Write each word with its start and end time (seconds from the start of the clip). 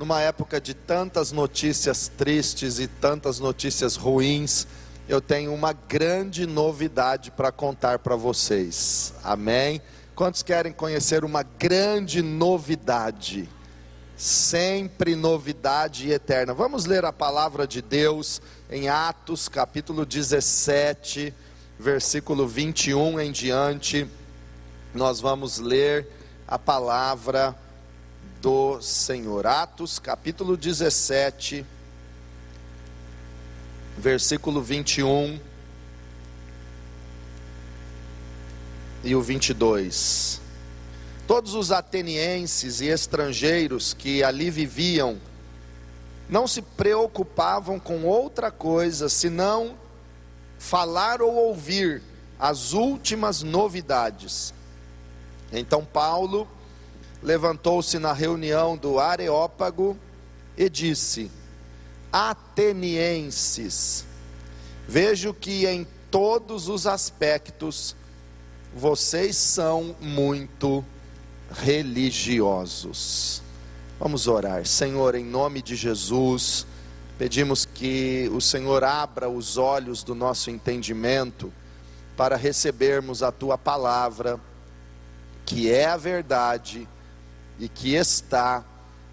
numa 0.00 0.22
época 0.22 0.58
de 0.58 0.72
tantas 0.72 1.30
notícias 1.30 2.08
tristes 2.08 2.78
e 2.78 2.86
tantas 2.86 3.38
notícias 3.38 3.96
ruins, 3.96 4.66
eu 5.06 5.20
tenho 5.20 5.52
uma 5.52 5.74
grande 5.74 6.46
novidade 6.46 7.30
para 7.30 7.52
contar 7.52 7.98
para 7.98 8.16
vocês. 8.16 9.12
Amém? 9.22 9.82
Quantos 10.14 10.42
querem 10.42 10.72
conhecer 10.72 11.22
uma 11.22 11.42
grande 11.42 12.22
novidade? 12.22 13.46
Sempre 14.16 15.14
novidade 15.14 16.10
eterna. 16.10 16.54
Vamos 16.54 16.86
ler 16.86 17.04
a 17.04 17.12
palavra 17.12 17.66
de 17.66 17.82
Deus 17.82 18.40
em 18.70 18.88
Atos, 18.88 19.50
capítulo 19.50 20.06
17, 20.06 21.34
versículo 21.78 22.48
21 22.48 23.20
em 23.20 23.30
diante. 23.30 24.08
Nós 24.94 25.20
vamos 25.20 25.58
ler 25.58 26.08
a 26.48 26.58
palavra 26.58 27.54
do 28.40 28.80
Senhor. 28.80 29.46
Atos, 29.46 29.98
capítulo 29.98 30.56
17, 30.56 31.64
versículo 33.98 34.62
21 34.62 35.38
e 39.04 39.14
o 39.14 39.20
22. 39.20 40.40
Todos 41.26 41.54
os 41.54 41.70
atenienses 41.70 42.80
e 42.80 42.86
estrangeiros 42.86 43.92
que 43.92 44.22
ali 44.22 44.50
viviam 44.50 45.20
não 46.28 46.46
se 46.46 46.62
preocupavam 46.62 47.78
com 47.78 48.04
outra 48.04 48.50
coisa 48.50 49.08
senão 49.08 49.76
falar 50.58 51.20
ou 51.20 51.34
ouvir 51.34 52.02
as 52.38 52.72
últimas 52.72 53.42
novidades. 53.42 54.54
Então 55.52 55.84
Paulo 55.84 56.48
levantou-se 57.22 57.98
na 57.98 58.12
reunião 58.12 58.76
do 58.76 58.98
Areópago 58.98 59.96
e 60.56 60.68
disse: 60.68 61.30
Atenienses, 62.12 64.04
vejo 64.88 65.32
que 65.34 65.66
em 65.66 65.86
todos 66.10 66.68
os 66.68 66.86
aspectos 66.86 67.94
vocês 68.74 69.36
são 69.36 69.94
muito 70.00 70.84
religiosos. 71.50 73.42
Vamos 73.98 74.26
orar. 74.26 74.66
Senhor, 74.66 75.14
em 75.14 75.24
nome 75.24 75.60
de 75.60 75.76
Jesus, 75.76 76.66
pedimos 77.18 77.66
que 77.66 78.30
o 78.32 78.40
Senhor 78.40 78.82
abra 78.82 79.28
os 79.28 79.58
olhos 79.58 80.02
do 80.02 80.14
nosso 80.14 80.50
entendimento 80.50 81.52
para 82.16 82.36
recebermos 82.36 83.22
a 83.22 83.30
tua 83.30 83.58
palavra, 83.58 84.40
que 85.44 85.70
é 85.70 85.86
a 85.86 85.96
verdade 85.96 86.88
e 87.60 87.68
que 87.68 87.94
está 87.94 88.64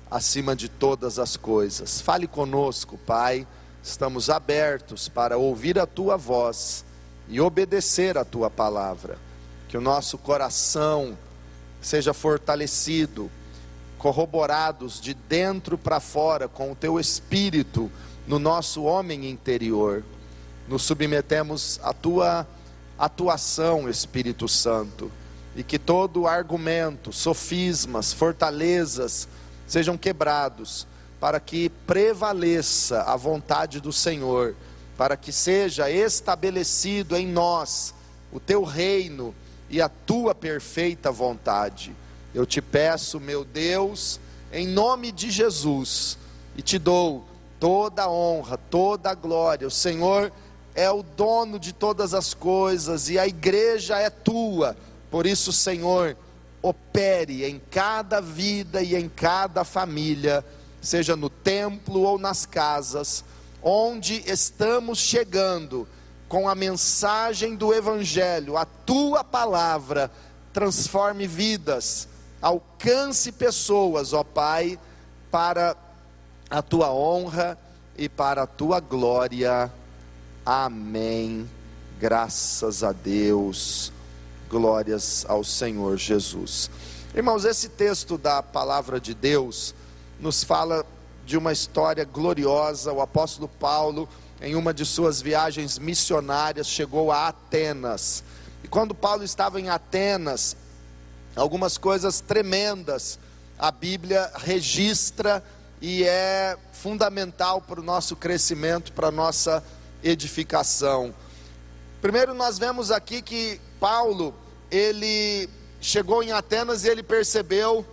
acima 0.09 0.55
de 0.55 0.69
todas 0.69 1.19
as 1.19 1.35
coisas. 1.35 1.99
Fale 1.99 2.25
conosco, 2.25 2.97
Pai. 2.97 3.45
Estamos 3.83 4.29
abertos 4.29 5.09
para 5.09 5.37
ouvir 5.37 5.77
a 5.77 5.85
tua 5.85 6.17
voz 6.17 6.85
e 7.27 7.41
obedecer 7.41 8.17
a 8.17 8.23
tua 8.23 8.49
palavra. 8.49 9.17
Que 9.67 9.77
o 9.77 9.81
nosso 9.81 10.17
coração 10.17 11.17
seja 11.81 12.13
fortalecido, 12.13 13.29
corroborados 13.97 15.01
de 15.01 15.13
dentro 15.13 15.77
para 15.77 15.99
fora 15.99 16.47
com 16.47 16.71
o 16.71 16.75
teu 16.75 16.99
espírito 16.99 17.91
no 18.25 18.39
nosso 18.39 18.83
homem 18.83 19.29
interior. 19.29 20.03
Nos 20.69 20.83
submetemos 20.83 21.79
à 21.83 21.93
tua 21.93 22.47
atuação, 22.97 23.89
Espírito 23.89 24.47
Santo 24.47 25.11
e 25.57 25.63
que 25.63 25.79
todo 25.79 26.27
argumento, 26.27 27.11
sofismas, 27.11 28.13
fortalezas 28.13 29.27
sejam 29.65 29.97
quebrados, 29.97 30.85
para 31.19 31.39
que 31.39 31.69
prevaleça 31.87 33.01
a 33.01 33.15
vontade 33.15 33.81
do 33.81 33.91
Senhor, 33.91 34.55
para 34.95 35.17
que 35.17 35.31
seja 35.31 35.89
estabelecido 35.89 37.17
em 37.17 37.25
nós 37.25 37.91
o 38.31 38.39
teu 38.39 38.63
reino 38.63 39.33
e 39.67 39.81
a 39.81 39.89
tua 39.89 40.35
perfeita 40.35 41.11
vontade. 41.11 41.91
Eu 42.35 42.45
te 42.45 42.61
peço, 42.61 43.19
meu 43.19 43.43
Deus, 43.43 44.19
em 44.53 44.67
nome 44.67 45.11
de 45.11 45.31
Jesus, 45.31 46.19
e 46.55 46.61
te 46.61 46.77
dou 46.77 47.25
toda 47.59 48.03
a 48.03 48.11
honra, 48.11 48.59
toda 48.69 49.09
a 49.09 49.15
glória. 49.15 49.67
O 49.67 49.71
Senhor 49.71 50.31
é 50.75 50.91
o 50.91 51.01
dono 51.01 51.57
de 51.57 51.73
todas 51.73 52.13
as 52.13 52.35
coisas 52.35 53.09
e 53.09 53.17
a 53.17 53.25
igreja 53.25 53.97
é 53.97 54.11
tua 54.11 54.77
por 55.09 55.25
isso, 55.25 55.51
Senhor, 55.51 56.17
opere 56.61 57.45
em 57.45 57.61
cada 57.71 58.19
vida 58.19 58.81
e 58.81 58.95
em 58.95 59.07
cada 59.07 59.63
família, 59.63 60.43
seja 60.81 61.15
no 61.15 61.29
templo 61.29 62.01
ou 62.01 62.17
nas 62.17 62.45
casas, 62.45 63.23
onde 63.61 64.23
estamos 64.29 64.99
chegando 64.99 65.87
com 66.27 66.49
a 66.49 66.55
mensagem 66.55 67.55
do 67.55 67.73
Evangelho, 67.73 68.57
a 68.57 68.65
tua 68.65 69.23
palavra, 69.23 70.11
transforme 70.51 71.25
vidas, 71.25 72.07
alcance 72.41 73.31
pessoas, 73.31 74.13
ó 74.13 74.23
Pai, 74.23 74.77
para 75.31 75.75
a 76.49 76.61
tua 76.61 76.91
honra 76.91 77.57
e 77.97 78.09
para 78.09 78.43
a 78.43 78.47
tua 78.47 78.79
glória. 78.79 79.71
Amém. 80.45 81.49
Graças 81.99 82.83
a 82.83 82.91
Deus. 82.91 83.91
Glórias 84.49 85.25
ao 85.27 85.43
Senhor 85.43 85.97
Jesus. 85.97 86.69
Irmãos, 87.13 87.45
esse 87.45 87.69
texto 87.69 88.17
da 88.17 88.41
palavra 88.41 88.99
de 88.99 89.13
Deus 89.13 89.75
nos 90.19 90.43
fala 90.43 90.85
de 91.25 91.37
uma 91.37 91.51
história 91.51 92.05
gloriosa. 92.05 92.93
O 92.93 93.01
apóstolo 93.01 93.47
Paulo, 93.47 94.07
em 94.41 94.55
uma 94.55 94.73
de 94.73 94.85
suas 94.85 95.21
viagens 95.21 95.77
missionárias, 95.77 96.67
chegou 96.67 97.11
a 97.11 97.27
Atenas. 97.27 98.23
E 98.63 98.67
quando 98.67 98.95
Paulo 98.95 99.23
estava 99.23 99.59
em 99.59 99.69
Atenas, 99.69 100.55
algumas 101.35 101.77
coisas 101.77 102.21
tremendas 102.21 103.19
a 103.59 103.71
Bíblia 103.71 104.31
registra 104.35 105.43
e 105.81 106.03
é 106.03 106.55
fundamental 106.71 107.59
para 107.59 107.79
o 107.79 107.83
nosso 107.83 108.15
crescimento, 108.15 108.91
para 108.93 109.07
a 109.07 109.11
nossa 109.11 109.63
edificação. 110.03 111.13
Primeiro, 111.99 112.35
nós 112.35 112.59
vemos 112.59 112.91
aqui 112.91 113.19
que 113.19 113.59
Paulo, 113.79 114.33
ele 114.69 115.49
chegou 115.79 116.23
em 116.23 116.31
Atenas 116.31 116.83
e 116.83 116.89
ele 116.89 117.03
percebeu 117.03 117.85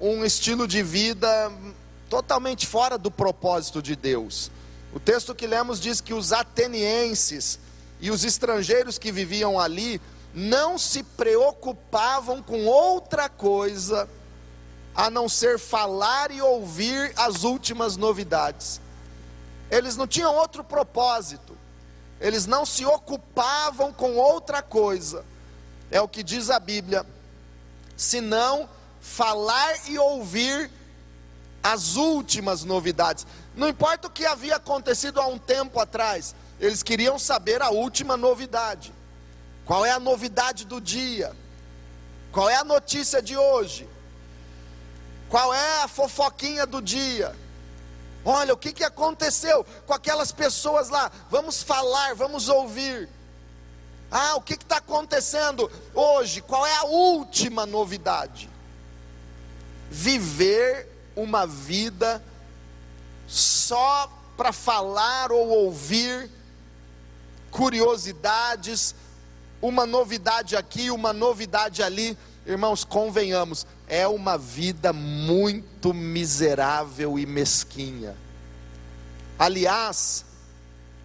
um 0.00 0.24
estilo 0.24 0.66
de 0.66 0.82
vida 0.82 1.52
totalmente 2.08 2.66
fora 2.66 2.96
do 2.96 3.10
propósito 3.10 3.82
de 3.82 3.94
Deus. 3.96 4.50
O 4.92 5.00
texto 5.00 5.34
que 5.34 5.46
lemos 5.46 5.80
diz 5.80 6.00
que 6.00 6.14
os 6.14 6.32
atenienses 6.32 7.58
e 8.00 8.10
os 8.10 8.24
estrangeiros 8.24 8.98
que 8.98 9.12
viviam 9.12 9.58
ali 9.58 10.00
não 10.34 10.78
se 10.78 11.02
preocupavam 11.02 12.42
com 12.42 12.66
outra 12.66 13.28
coisa 13.28 14.08
a 14.94 15.10
não 15.10 15.28
ser 15.28 15.58
falar 15.58 16.30
e 16.30 16.40
ouvir 16.40 17.12
as 17.16 17.44
últimas 17.44 17.96
novidades. 17.96 18.80
Eles 19.70 19.96
não 19.96 20.06
tinham 20.06 20.34
outro 20.34 20.64
propósito 20.64 21.57
eles 22.20 22.46
não 22.46 22.66
se 22.66 22.84
ocupavam 22.84 23.92
com 23.92 24.16
outra 24.16 24.62
coisa, 24.62 25.24
é 25.90 26.00
o 26.00 26.08
que 26.08 26.22
diz 26.22 26.50
a 26.50 26.58
Bíblia, 26.58 27.06
senão 27.96 28.68
falar 29.00 29.88
e 29.88 29.98
ouvir 29.98 30.70
as 31.62 31.96
últimas 31.96 32.64
novidades. 32.64 33.26
Não 33.54 33.68
importa 33.68 34.08
o 34.08 34.10
que 34.10 34.26
havia 34.26 34.56
acontecido 34.56 35.20
há 35.20 35.26
um 35.26 35.38
tempo 35.38 35.80
atrás, 35.80 36.34
eles 36.60 36.82
queriam 36.82 37.18
saber 37.18 37.62
a 37.62 37.70
última 37.70 38.16
novidade. 38.16 38.92
Qual 39.64 39.84
é 39.84 39.92
a 39.92 40.00
novidade 40.00 40.64
do 40.64 40.80
dia? 40.80 41.34
Qual 42.32 42.48
é 42.48 42.56
a 42.56 42.64
notícia 42.64 43.22
de 43.22 43.36
hoje? 43.36 43.88
Qual 45.28 45.52
é 45.52 45.82
a 45.82 45.88
fofoquinha 45.88 46.66
do 46.66 46.80
dia? 46.80 47.34
Olha, 48.30 48.52
o 48.52 48.58
que, 48.58 48.74
que 48.74 48.84
aconteceu 48.84 49.64
com 49.86 49.94
aquelas 49.94 50.30
pessoas 50.30 50.90
lá? 50.90 51.10
Vamos 51.30 51.62
falar, 51.62 52.14
vamos 52.14 52.50
ouvir. 52.50 53.08
Ah, 54.10 54.36
o 54.36 54.42
que 54.42 54.52
está 54.52 54.76
acontecendo 54.76 55.70
hoje? 55.94 56.42
Qual 56.42 56.66
é 56.66 56.76
a 56.76 56.84
última 56.84 57.64
novidade? 57.64 58.50
Viver 59.90 60.92
uma 61.16 61.46
vida 61.46 62.22
só 63.26 64.12
para 64.36 64.52
falar 64.52 65.32
ou 65.32 65.48
ouvir 65.48 66.30
curiosidades, 67.50 68.94
uma 69.62 69.86
novidade 69.86 70.54
aqui, 70.54 70.90
uma 70.90 71.14
novidade 71.14 71.82
ali. 71.82 72.14
Irmãos, 72.44 72.84
convenhamos, 72.84 73.66
é 73.88 74.06
uma 74.06 74.36
vida 74.36 74.92
muito 74.92 75.94
miserável 75.94 77.18
e 77.18 77.26
mesquinha. 77.26 78.14
Aliás, 79.38 80.24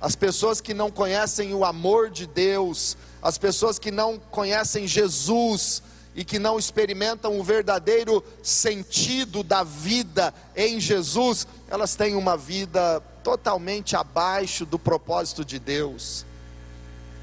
as 0.02 0.16
pessoas 0.16 0.60
que 0.60 0.74
não 0.74 0.92
conhecem 0.92 1.54
o 1.54 1.64
amor 1.64 2.10
de 2.10 2.26
Deus, 2.26 2.98
as 3.22 3.38
pessoas 3.38 3.80
que 3.80 3.92
não 3.92 4.20
conhecem 4.20 4.88
Jesus, 4.88 5.82
e 6.16 6.24
que 6.24 6.38
não 6.38 6.60
experimentam 6.60 7.40
o 7.40 7.44
verdadeiro 7.44 8.24
sentido 8.42 9.44
da 9.44 9.64
vida 9.64 10.34
em 10.56 10.80
Jesus, 10.80 11.48
elas 11.68 11.96
têm 11.96 12.16
uma 12.16 12.38
vida 12.38 13.02
totalmente 13.24 13.96
abaixo 13.96 14.66
do 14.66 14.78
propósito 14.78 15.44
de 15.44 15.58
Deus. 15.58 16.26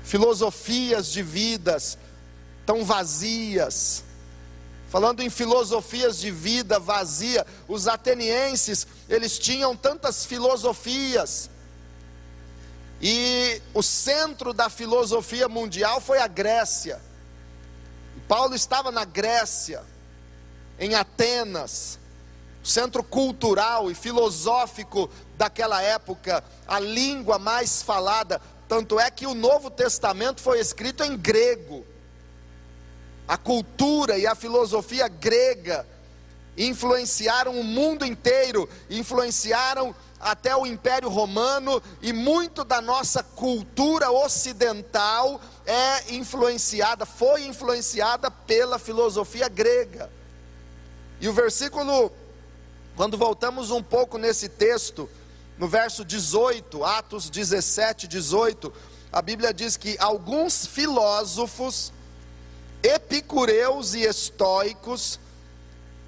Filosofias 0.03 1.13
de 1.13 1.23
vidas 1.23 1.97
tão 2.67 2.85
vazias. 2.85 4.03
Falando 4.91 5.23
em 5.23 5.31
filosofias 5.31 6.19
de 6.19 6.33
vida 6.33 6.81
vazia, 6.81 7.47
os 7.69 7.87
atenienses, 7.87 8.89
eles 9.09 9.39
tinham 9.39 9.77
tantas 9.77 10.27
filosofias. 10.27 11.49
E 13.01 13.63
o 13.73 13.85
centro 13.85 14.53
da 14.53 14.69
filosofia 14.69 15.49
mundial 15.49 16.01
foi 16.01 16.19
a 16.19 16.27
Grécia. 16.27 17.01
Paulo 18.27 18.53
estava 18.53 18.91
na 18.91 19.05
Grécia, 19.05 19.81
em 20.77 20.97
Atenas, 20.97 21.97
centro 22.61 23.05
cultural 23.05 23.93
e 23.93 23.95
filosófico 23.95 25.09
daquela 25.39 25.81
época, 25.81 26.43
a 26.67 26.81
língua 26.81 27.39
mais 27.39 27.81
falada, 27.81 28.41
tanto 28.69 28.99
é 28.99 29.09
que 29.09 29.25
o 29.25 29.35
Novo 29.35 29.71
Testamento 29.71 30.41
foi 30.41 30.59
escrito 30.59 31.05
em 31.05 31.17
grego. 31.17 31.87
A 33.31 33.37
cultura 33.37 34.19
e 34.19 34.27
a 34.27 34.35
filosofia 34.35 35.07
grega 35.07 35.87
influenciaram 36.59 37.61
o 37.61 37.63
mundo 37.63 38.05
inteiro, 38.05 38.69
influenciaram 38.91 39.95
até 40.19 40.57
o 40.57 40.67
Império 40.67 41.09
Romano 41.09 41.81
e 42.03 42.13
muito 42.13 42.65
da 42.65 42.81
nossa 42.81 43.23
cultura 43.23 44.11
ocidental 44.11 45.41
é 45.65 46.13
influenciada, 46.13 47.07
foi 47.07 47.47
influenciada 47.47 48.33
pela 48.33 48.81
filosofia 48.81 49.49
grega. 49.49 50.11
E 51.21 51.29
o 51.29 51.33
versículo, 51.33 52.11
quando 52.97 53.17
voltamos 53.17 53.71
um 53.71 53.81
pouco 53.81 54.19
nesse 54.19 54.49
texto, 54.49 55.09
no 55.57 55.69
verso 55.69 56.05
18, 56.05 56.85
Atos 56.85 57.31
17, 57.31 58.09
18, 58.09 58.73
a 59.13 59.23
Bíblia 59.23 59.55
diz 59.55 59.77
que 59.77 59.95
alguns 60.01 60.67
filósofos, 60.67 61.93
epicureus 62.83 63.95
e 63.95 64.03
estoicos, 64.03 65.19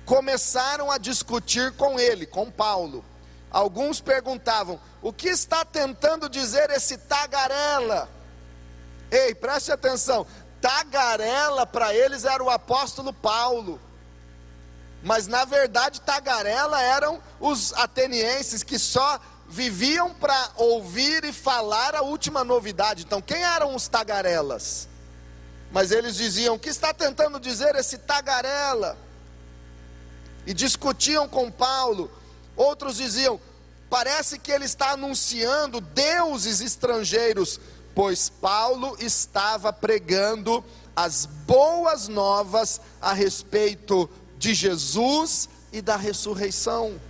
começaram 0.04 0.90
a 0.90 0.98
discutir 0.98 1.72
com 1.72 1.98
ele, 1.98 2.26
com 2.26 2.50
Paulo 2.50 3.04
Alguns 3.52 4.00
perguntavam: 4.00 4.80
o 5.02 5.12
que 5.12 5.28
está 5.28 5.64
tentando 5.64 6.28
dizer 6.28 6.70
esse 6.70 6.96
tagarela? 6.96 8.08
Ei, 9.10 9.34
preste 9.34 9.70
atenção: 9.70 10.26
tagarela 10.60 11.66
para 11.66 11.94
eles 11.94 12.24
era 12.24 12.42
o 12.42 12.48
apóstolo 12.48 13.12
Paulo. 13.12 13.78
Mas 15.02 15.26
na 15.26 15.44
verdade, 15.44 16.00
tagarela 16.00 16.80
eram 16.80 17.20
os 17.38 17.74
atenienses 17.74 18.62
que 18.62 18.78
só 18.78 19.20
viviam 19.48 20.14
para 20.14 20.50
ouvir 20.56 21.24
e 21.24 21.32
falar 21.32 21.94
a 21.94 22.00
última 22.00 22.42
novidade. 22.42 23.04
Então, 23.04 23.20
quem 23.20 23.42
eram 23.42 23.74
os 23.74 23.86
tagarelas? 23.86 24.88
Mas 25.72 25.90
eles 25.90 26.16
diziam: 26.16 26.54
o 26.54 26.58
que 26.58 26.68
está 26.68 26.92
tentando 26.92 27.40
dizer 27.40 27.74
esse 27.74 27.98
tagarela? 27.98 28.96
E 30.46 30.52
discutiam 30.52 31.28
com 31.28 31.50
Paulo. 31.50 32.10
Outros 32.54 32.96
diziam: 32.96 33.40
parece 33.88 34.38
que 34.38 34.52
ele 34.52 34.66
está 34.66 34.90
anunciando 34.90 35.80
deuses 35.80 36.60
estrangeiros, 36.60 37.58
pois 37.94 38.28
Paulo 38.28 38.96
estava 39.00 39.72
pregando 39.72 40.62
as 40.94 41.24
boas 41.24 42.06
novas 42.06 42.80
a 43.00 43.12
respeito 43.14 44.08
de 44.38 44.54
Jesus 44.54 45.48
e 45.72 45.80
da 45.80 45.96
ressurreição. 45.96 47.00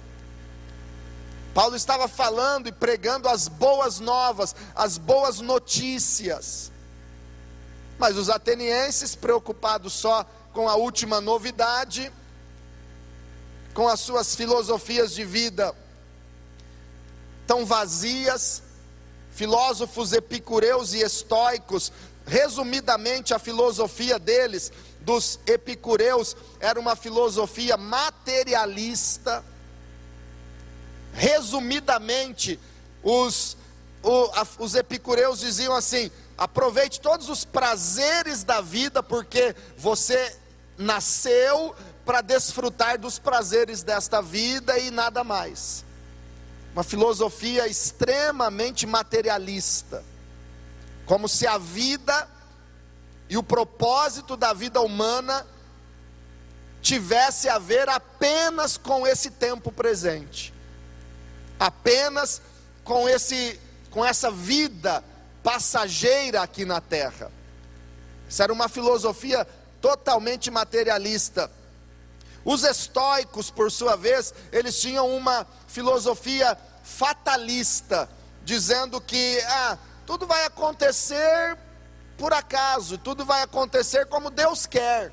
Paulo 1.53 1.77
estava 1.77 2.09
falando 2.09 2.69
e 2.69 2.73
pregando 2.73 3.29
as 3.29 3.47
boas 3.47 4.01
novas, 4.01 4.55
as 4.75 4.97
boas 4.97 5.41
notícias. 5.41 6.72
Mas 8.03 8.17
os 8.17 8.29
atenienses, 8.29 9.15
preocupados 9.15 9.93
só 9.93 10.27
com 10.53 10.69
a 10.69 10.75
última 10.75 11.21
novidade, 11.21 12.13
com 13.73 13.87
as 13.87 14.01
suas 14.01 14.35
filosofias 14.35 15.15
de 15.15 15.25
vida 15.25 15.73
tão 17.47 17.65
vazias, 17.65 18.61
filósofos 19.31 20.13
epicureus 20.13 20.95
e 20.95 20.99
estoicos, 21.01 21.93
resumidamente 22.27 23.35
a 23.35 23.39
filosofia 23.39 24.19
deles, 24.19 24.73
dos 25.03 25.39
epicureus, 25.47 26.37
era 26.59 26.81
uma 26.81 26.97
filosofia 26.97 27.77
materialista. 27.77 29.45
Resumidamente, 31.13 32.59
os, 33.01 33.57
o, 34.03 34.25
a, 34.35 34.45
os 34.59 34.75
epicureus 34.75 35.39
diziam 35.39 35.73
assim: 35.73 36.11
aproveite 36.37 37.01
todos 37.01 37.29
os 37.29 37.45
prazeres 37.45 38.45
da 38.45 38.61
vida, 38.61 39.03
porque 39.03 39.55
você 39.77 40.37
nasceu 40.77 41.75
para 42.05 42.21
desfrutar 42.21 42.99
dos 42.99 43.19
prazeres 43.19 43.83
desta 43.83 44.21
vida 44.21 44.79
e 44.79 44.91
nada 44.91 45.23
mais. 45.23 45.85
Uma 46.73 46.83
filosofia 46.83 47.69
extremamente 47.69 48.87
materialista, 48.87 50.03
como 51.07 51.29
se 51.29 51.47
a 51.47 51.59
vida 51.59 52.29
e 53.29 53.37
o 53.37 53.43
propósito 53.43 54.37
da 54.37 54.53
vida 54.53 54.81
humana 54.81 55.47
tivesse 56.81 57.49
a 57.49 57.59
ver 57.59 57.89
apenas 57.89 58.77
com 58.77 59.07
esse 59.07 59.31
tempo 59.31 59.71
presente, 59.71 60.53
apenas 61.59 62.43
com 62.83 63.09
esse 63.09 63.61
com 63.91 64.03
essa 64.03 64.31
vida 64.31 65.05
passageira 65.43 66.43
aqui 66.43 66.65
na 66.65 66.81
terra. 66.81 67.31
Essa 68.29 68.45
era 68.45 68.53
uma 68.53 68.69
filosofia 68.69 69.47
totalmente 69.81 70.51
materialista. 70.51 71.51
Os 72.45 72.65
estoicos, 72.65 73.51
por 73.51 73.71
sua 73.71 73.97
vez, 73.97 74.33
eles 74.51 74.81
tinham 74.81 75.15
uma 75.15 75.47
filosofia 75.69 76.57
fatalista, 76.83 78.09
dizendo 78.45 79.01
que 79.01 79.41
ah, 79.47 79.79
tudo 80.07 80.27
vai 80.27 80.45
acontecer 80.45 81.57
por 82.17 82.33
acaso, 82.33 82.99
tudo 82.99 83.25
vai 83.25 83.43
acontecer 83.43 84.07
como 84.07 84.31
Deus 84.31 84.67
quer. 84.67 85.13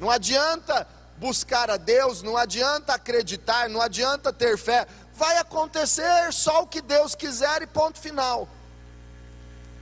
Não 0.00 0.10
adianta 0.10 0.86
buscar 1.16 1.70
a 1.70 1.76
Deus, 1.76 2.22
não 2.22 2.36
adianta 2.36 2.94
acreditar, 2.94 3.68
não 3.68 3.80
adianta 3.80 4.32
ter 4.32 4.58
fé, 4.58 4.86
vai 5.14 5.38
acontecer 5.38 6.32
só 6.32 6.62
o 6.62 6.66
que 6.66 6.82
Deus 6.82 7.14
quiser 7.14 7.62
e 7.62 7.66
ponto 7.66 7.98
final. 7.98 8.48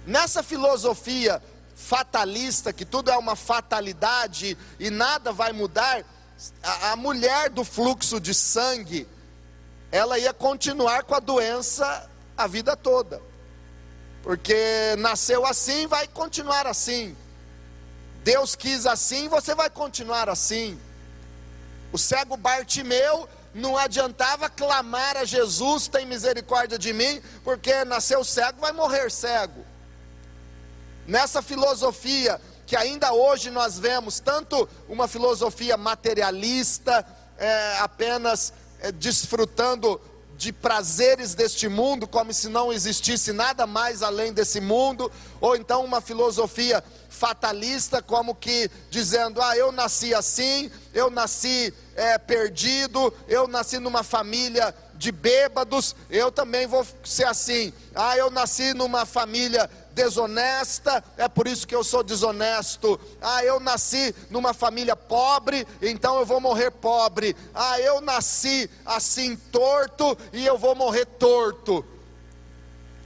Nessa 0.07 0.43
filosofia 0.43 1.43
fatalista, 1.75 2.73
que 2.73 2.85
tudo 2.85 3.11
é 3.11 3.17
uma 3.17 3.37
fatalidade 3.37 4.57
e 4.79 4.91
nada 4.91 5.33
vai 5.33 5.53
mudar, 5.53 6.05
a, 6.63 6.93
a 6.93 6.97
mulher 6.97 7.51
do 7.51 7.65
fluxo 7.65 8.21
de 8.21 8.35
sangue, 8.35 9.07
ela 9.91 10.19
ia 10.19 10.33
continuar 10.33 11.05
com 11.05 11.15
a 11.15 11.21
doença 11.21 12.09
a 12.37 12.47
vida 12.47 12.77
toda, 12.77 13.21
porque 14.23 14.97
nasceu 14.99 15.45
assim, 15.45 15.87
vai 15.87 16.09
continuar 16.09 16.67
assim. 16.67 17.17
Deus 18.25 18.55
quis 18.55 18.87
assim, 18.87 19.29
você 19.29 19.55
vai 19.55 19.69
continuar 19.69 20.29
assim. 20.29 20.81
O 21.93 21.99
cego 21.99 22.37
Bartimeu 22.37 23.29
não 23.55 23.77
adiantava 23.77 24.49
clamar 24.49 25.17
a 25.17 25.25
Jesus, 25.25 25.89
tem 25.89 26.07
misericórdia 26.07 26.79
de 26.79 26.93
mim, 26.93 27.21
porque 27.45 27.85
nasceu 27.85 28.25
cego, 28.25 28.61
vai 28.61 28.73
morrer 28.73 29.11
cego. 29.11 29.72
Nessa 31.07 31.43
filosofia 31.43 32.41
que 32.67 32.77
ainda 32.77 33.13
hoje 33.13 33.51
nós 33.51 33.79
vemos 33.79 34.19
tanto 34.19 34.69
uma 34.89 35.07
filosofia 35.07 35.77
materialista, 35.77 37.05
é, 37.37 37.79
apenas 37.81 38.53
é, 38.81 38.91
desfrutando 38.91 40.01
de 40.37 40.53
prazeres 40.53 41.35
deste 41.35 41.69
mundo, 41.69 42.09
como 42.09 42.33
se 42.33 42.49
não 42.49 42.73
existisse 42.73 43.33
nada 43.33 43.67
mais 43.67 44.03
além 44.03 44.33
desse 44.33 44.61
mundo, 44.61 45.13
ou 45.41 45.55
então 45.55 45.85
uma 45.85 46.01
filosofia 46.01 46.83
fatalista, 47.09 48.01
como 48.01 48.35
que 48.35 48.71
dizendo: 48.91 49.43
ah, 49.43 49.57
eu 49.57 49.71
nasci 49.71 50.15
assim, 50.15 50.71
eu 50.95 51.11
nasci 51.11 51.73
é, 51.95 52.17
perdido, 52.17 53.13
eu 53.29 53.47
nasci 53.47 53.79
numa 53.79 54.03
família 54.03 54.75
de 54.95 55.13
bêbados, 55.13 55.95
eu 56.09 56.33
também 56.33 56.67
vou 56.67 56.87
ser 57.05 57.25
assim. 57.25 57.73
Ah, 57.95 58.17
eu 58.17 58.31
nasci 58.31 58.73
numa 58.73 59.05
família 59.05 59.69
desonesta, 59.95 61.03
é 61.17 61.29
por 61.29 61.47
isso 61.47 61.67
que 61.67 61.75
eu 61.75 61.85
sou 61.85 62.03
desonesto. 62.03 62.99
Ah, 63.21 63.45
eu 63.45 63.61
nasci 63.61 64.15
numa 64.31 64.55
família 64.55 64.97
pobre, 64.97 65.67
então 65.81 66.19
eu 66.19 66.27
vou 66.27 66.41
morrer 66.41 66.71
pobre. 66.71 67.37
Ah, 67.55 67.81
eu 67.81 68.01
nasci 68.01 68.69
assim 68.85 69.37
torto 69.37 70.17
e 70.33 70.45
eu 70.47 70.59
vou 70.59 70.75
morrer 70.75 71.07
torto. 71.07 71.85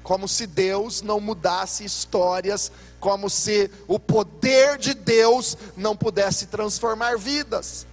Como 0.03 0.29
se 0.29 0.47
Deus 0.47 1.03
não 1.03 1.19
mudasse 1.19 1.85
histórias 1.85 2.71
como 3.01 3.31
se 3.31 3.71
o 3.87 3.99
poder 3.99 4.79
de 4.79 4.95
Deus 4.95 5.57
não 5.77 5.97
pudesse 5.97 6.47
transformar 6.47 7.17
vidas. 7.17 7.87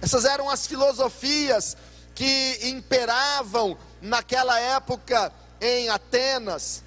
Essas 0.00 0.24
eram 0.24 0.50
as 0.50 0.66
filosofias 0.66 1.76
que 2.14 2.58
imperavam 2.62 3.76
naquela 4.00 4.58
época 4.60 5.32
em 5.60 5.88
Atenas, 5.88 6.83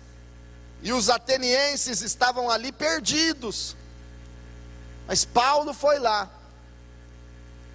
e 0.81 0.91
os 0.93 1.09
atenienses 1.09 2.01
estavam 2.01 2.49
ali 2.49 2.71
perdidos. 2.71 3.75
Mas 5.07 5.25
Paulo 5.25 5.73
foi 5.73 5.99
lá 5.99 6.29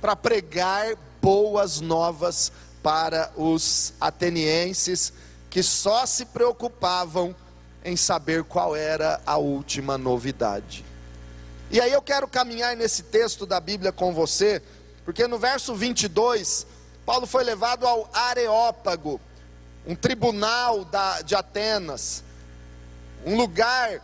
para 0.00 0.14
pregar 0.16 0.96
boas 1.20 1.80
novas 1.80 2.52
para 2.82 3.30
os 3.36 3.94
atenienses 4.00 5.12
que 5.48 5.62
só 5.62 6.04
se 6.06 6.26
preocupavam 6.26 7.34
em 7.84 7.96
saber 7.96 8.44
qual 8.44 8.74
era 8.74 9.20
a 9.24 9.36
última 9.36 9.96
novidade. 9.98 10.84
E 11.70 11.80
aí 11.80 11.92
eu 11.92 12.02
quero 12.02 12.28
caminhar 12.28 12.76
nesse 12.76 13.04
texto 13.04 13.46
da 13.46 13.58
Bíblia 13.60 13.92
com 13.92 14.12
você, 14.12 14.62
porque 15.04 15.26
no 15.26 15.38
verso 15.38 15.74
22, 15.74 16.66
Paulo 17.04 17.26
foi 17.26 17.44
levado 17.44 17.86
ao 17.86 18.08
Areópago, 18.12 19.20
um 19.86 19.94
tribunal 19.94 20.84
da, 20.84 21.22
de 21.22 21.34
Atenas, 21.34 22.22
um 23.24 23.36
lugar 23.36 24.00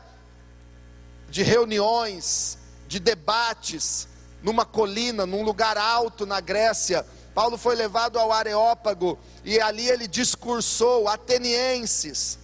de 1.30 1.42
reuniões, 1.42 2.58
de 2.86 2.98
debates, 2.98 4.08
numa 4.42 4.64
colina, 4.64 5.26
num 5.26 5.42
lugar 5.42 5.76
alto 5.76 6.24
na 6.24 6.40
Grécia. 6.40 7.04
Paulo 7.34 7.58
foi 7.58 7.76
levado 7.76 8.18
ao 8.18 8.32
Areópago 8.32 9.18
e 9.44 9.60
ali 9.60 9.86
ele 9.88 10.08
discursou, 10.08 11.08
atenienses. 11.08 12.38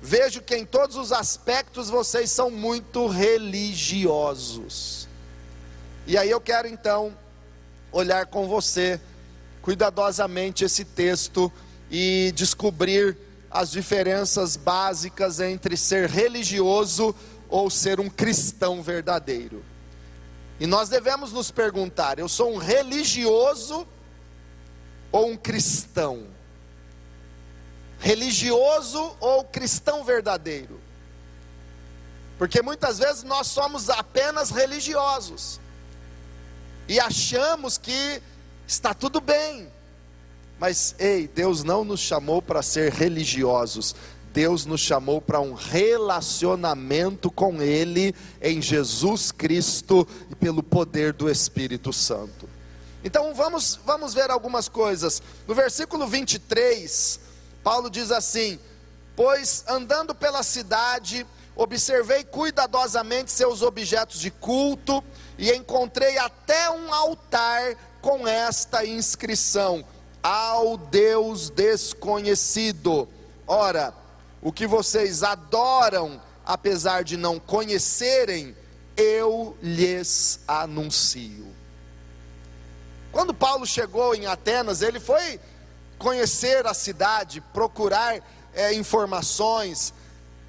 Vejo 0.00 0.40
que 0.40 0.56
em 0.56 0.64
todos 0.64 0.96
os 0.96 1.12
aspectos 1.12 1.90
vocês 1.90 2.30
são 2.30 2.50
muito 2.50 3.06
religiosos. 3.06 5.06
E 6.06 6.16
aí 6.16 6.30
eu 6.30 6.40
quero 6.40 6.68
então 6.68 7.12
olhar 7.90 8.26
com 8.26 8.46
você 8.46 9.00
cuidadosamente 9.62 10.64
esse 10.64 10.84
texto 10.84 11.50
e 11.90 12.32
descobrir 12.36 13.16
as 13.50 13.70
diferenças 13.70 14.56
básicas 14.56 15.40
entre 15.40 15.76
ser 15.76 16.08
religioso 16.08 17.14
ou 17.48 17.70
ser 17.70 18.00
um 18.00 18.08
cristão 18.08 18.82
verdadeiro. 18.82 19.64
E 20.58 20.66
nós 20.66 20.88
devemos 20.88 21.32
nos 21.32 21.50
perguntar: 21.50 22.18
eu 22.18 22.28
sou 22.28 22.54
um 22.54 22.58
religioso 22.58 23.86
ou 25.12 25.30
um 25.30 25.36
cristão? 25.36 26.26
Religioso 27.98 29.16
ou 29.20 29.44
cristão 29.44 30.04
verdadeiro? 30.04 30.80
Porque 32.38 32.60
muitas 32.60 32.98
vezes 32.98 33.22
nós 33.22 33.46
somos 33.46 33.88
apenas 33.88 34.50
religiosos 34.50 35.58
e 36.86 37.00
achamos 37.00 37.78
que 37.78 38.22
está 38.66 38.92
tudo 38.92 39.20
bem. 39.20 39.70
Mas 40.58 40.94
ei, 40.98 41.28
Deus 41.28 41.62
não 41.62 41.84
nos 41.84 42.00
chamou 42.00 42.40
para 42.40 42.62
ser 42.62 42.92
religiosos. 42.92 43.94
Deus 44.32 44.66
nos 44.66 44.80
chamou 44.80 45.20
para 45.20 45.40
um 45.40 45.54
relacionamento 45.54 47.30
com 47.30 47.62
Ele 47.62 48.14
em 48.40 48.60
Jesus 48.60 49.32
Cristo 49.32 50.06
e 50.30 50.34
pelo 50.34 50.62
poder 50.62 51.12
do 51.14 51.30
Espírito 51.30 51.92
Santo. 51.92 52.46
Então 53.02 53.32
vamos, 53.34 53.78
vamos 53.86 54.12
ver 54.12 54.30
algumas 54.30 54.68
coisas. 54.68 55.22
No 55.46 55.54
versículo 55.54 56.06
23, 56.06 57.20
Paulo 57.62 57.88
diz 57.88 58.10
assim: 58.10 58.58
Pois 59.14 59.64
andando 59.68 60.14
pela 60.14 60.42
cidade, 60.42 61.26
observei 61.54 62.22
cuidadosamente 62.24 63.32
seus 63.32 63.62
objetos 63.62 64.20
de 64.20 64.30
culto 64.30 65.02
e 65.38 65.50
encontrei 65.52 66.18
até 66.18 66.68
um 66.68 66.92
altar 66.92 67.76
com 68.02 68.28
esta 68.28 68.84
inscrição: 68.84 69.82
Ao 70.22 70.76
Deus 70.76 71.50
desconhecido. 71.50 73.08
Ora, 73.46 73.94
o 74.42 74.52
que 74.52 74.66
vocês 74.66 75.22
adoram, 75.22 76.20
apesar 76.44 77.04
de 77.04 77.16
não 77.16 77.38
conhecerem, 77.38 78.56
eu 78.96 79.56
lhes 79.62 80.40
anuncio. 80.46 81.46
Quando 83.12 83.32
Paulo 83.32 83.66
chegou 83.66 84.14
em 84.14 84.26
Atenas, 84.26 84.82
ele 84.82 85.00
foi 85.00 85.40
conhecer 85.98 86.66
a 86.66 86.74
cidade, 86.74 87.40
procurar 87.52 88.20
é, 88.52 88.74
informações, 88.74 89.94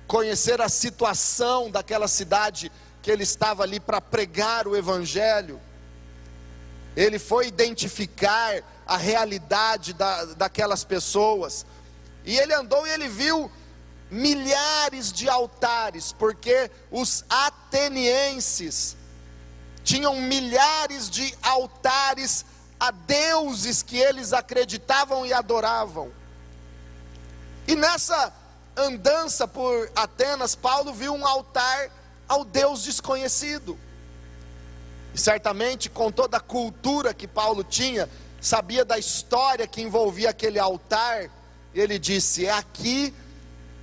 conhecer 0.07 0.59
a 0.61 0.69
situação 0.69 1.69
daquela 1.69 2.07
cidade 2.07 2.71
que 3.01 3.11
ele 3.11 3.23
estava 3.23 3.63
ali 3.63 3.79
para 3.79 4.01
pregar 4.01 4.67
o 4.67 4.75
Evangelho. 4.75 5.61
Ele 6.95 7.19
foi 7.19 7.47
identificar 7.47 8.61
a 8.87 8.97
realidade 8.97 9.93
da, 9.93 10.25
daquelas 10.25 10.83
pessoas. 10.83 11.65
E 12.25 12.37
ele 12.37 12.53
andou 12.53 12.85
e 12.87 12.89
ele 12.91 13.07
viu 13.07 13.51
milhares 14.09 15.11
de 15.11 15.29
altares, 15.29 16.13
porque 16.13 16.71
os 16.89 17.25
atenienses 17.29 18.95
tinham 19.83 20.15
milhares 20.21 21.09
de 21.09 21.33
altares 21.41 22.45
a 22.79 22.91
deuses 22.91 23.81
que 23.81 23.97
eles 23.97 24.33
acreditavam 24.33 25.25
e 25.25 25.33
adoravam. 25.33 26.11
E 27.67 27.75
nessa 27.75 28.33
andança 28.75 29.47
por 29.47 29.91
Atenas, 29.95 30.55
Paulo 30.55 30.93
viu 30.93 31.13
um 31.13 31.25
altar 31.25 31.89
ao 32.27 32.45
Deus 32.45 32.83
desconhecido. 32.83 33.77
E 35.13 35.19
certamente, 35.19 35.89
com 35.89 36.11
toda 36.11 36.37
a 36.37 36.41
cultura 36.41 37.13
que 37.13 37.27
Paulo 37.27 37.63
tinha, 37.63 38.07
sabia 38.39 38.85
da 38.85 38.97
história 38.97 39.67
que 39.67 39.81
envolvia 39.81 40.29
aquele 40.29 40.59
altar, 40.59 41.29
ele 41.73 41.97
disse: 41.99 42.45
É 42.45 42.51
aqui 42.51 43.13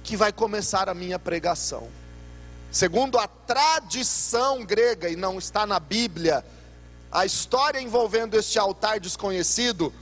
que 0.02 0.16
vai 0.16 0.32
começar 0.32 0.88
a 0.88 0.94
minha 0.94 1.18
pregação. 1.18 1.88
Segundo 2.70 3.18
a 3.18 3.28
tradição 3.28 4.64
grega, 4.64 5.08
e 5.08 5.16
não 5.16 5.38
está 5.38 5.64
na 5.66 5.78
Bíblia, 5.78 6.44
a 7.10 7.24
história 7.24 7.80
envolvendo 7.80 8.34
este 8.34 8.58
altar 8.58 8.98
desconhecido 8.98 9.94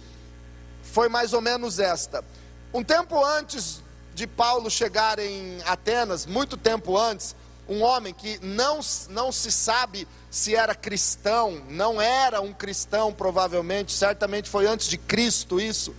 foi 0.83 1.09
mais 1.09 1.33
ou 1.35 1.41
menos 1.41 1.79
esta. 1.79 2.25
Um 2.73 2.83
tempo 2.83 3.23
antes 3.23 3.83
de 4.15 4.27
Paulo 4.27 4.71
chegar 4.71 5.19
em 5.19 5.61
Atenas, 5.67 6.25
muito 6.25 6.57
tempo 6.57 6.97
antes, 6.97 7.37
um 7.69 7.83
homem 7.83 8.13
que 8.13 8.39
não, 8.45 8.81
não 9.09 9.31
se 9.31 9.51
sabe 9.53 10.07
se 10.31 10.55
era 10.55 10.75
cristão, 10.75 11.63
não 11.69 12.01
era 12.01 12.41
um 12.41 12.53
cristão 12.53 13.13
provavelmente, 13.13 13.93
certamente 13.93 14.49
foi 14.49 14.67
antes 14.67 14.89
de 14.89 14.97
Cristo 14.99 15.61
isso, 15.61 15.95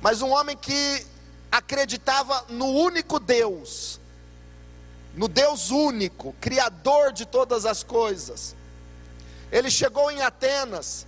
mas 0.00 0.22
um 0.22 0.30
homem 0.30 0.56
que 0.56 1.06
acreditava 1.50 2.44
no 2.48 2.66
único 2.66 3.18
Deus, 3.18 4.00
no 5.14 5.28
Deus 5.28 5.70
único, 5.70 6.34
Criador 6.40 7.12
de 7.12 7.24
todas 7.24 7.64
as 7.64 7.82
coisas. 7.82 8.54
Ele 9.50 9.70
chegou 9.70 10.10
em 10.10 10.22
Atenas 10.22 11.06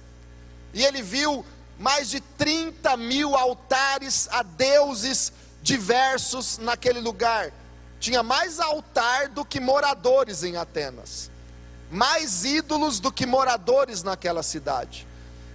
e 0.73 0.85
ele 0.85 1.02
viu 1.02 1.45
mais 1.78 2.09
de 2.09 2.21
30 2.21 2.97
mil 2.97 3.37
altares 3.37 4.28
a 4.31 4.43
deuses 4.43 5.33
diversos 5.62 6.59
naquele 6.59 7.00
lugar. 7.00 7.52
Tinha 8.00 8.23
mais 8.23 8.61
altar 8.61 9.28
do 9.28 9.45
que 9.45 9.59
moradores 9.59 10.43
em 10.45 10.57
Atenas, 10.57 11.31
mais 11.90 12.45
ídolos 12.45 13.00
do 13.00 13.11
que 13.11 13.26
moradores 13.26 14.02
naquela 14.02 14.43
cidade. 14.43 15.07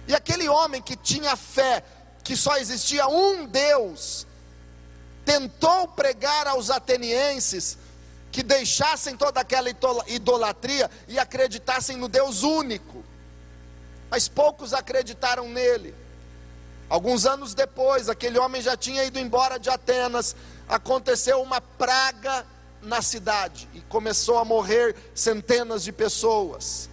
E 0.06 0.14
aquele 0.14 0.48
homem 0.48 0.82
que 0.82 0.96
tinha 0.96 1.36
fé 1.36 1.82
que 2.22 2.36
só 2.36 2.56
existia 2.56 3.06
um 3.06 3.46
Deus, 3.46 4.26
tentou 5.24 5.88
pregar 5.88 6.46
aos 6.46 6.70
atenienses 6.70 7.78
que 8.30 8.42
deixassem 8.42 9.16
toda 9.16 9.40
aquela 9.40 9.68
idolatria 10.08 10.90
e 11.06 11.18
acreditassem 11.18 11.96
no 11.96 12.08
Deus 12.08 12.42
único. 12.42 13.04
Mas 14.10 14.26
poucos 14.26 14.74
acreditaram 14.74 15.48
nele. 15.48 15.94
Alguns 16.88 17.26
anos 17.26 17.54
depois, 17.54 18.08
aquele 18.08 18.38
homem 18.38 18.60
já 18.60 18.76
tinha 18.76 19.04
ido 19.04 19.18
embora 19.18 19.58
de 19.58 19.70
Atenas, 19.70 20.34
aconteceu 20.68 21.40
uma 21.42 21.60
praga 21.60 22.46
na 22.82 23.00
cidade 23.00 23.68
e 23.74 23.80
começou 23.82 24.38
a 24.38 24.44
morrer 24.44 24.94
centenas 25.14 25.82
de 25.82 25.92
pessoas. 25.92 26.88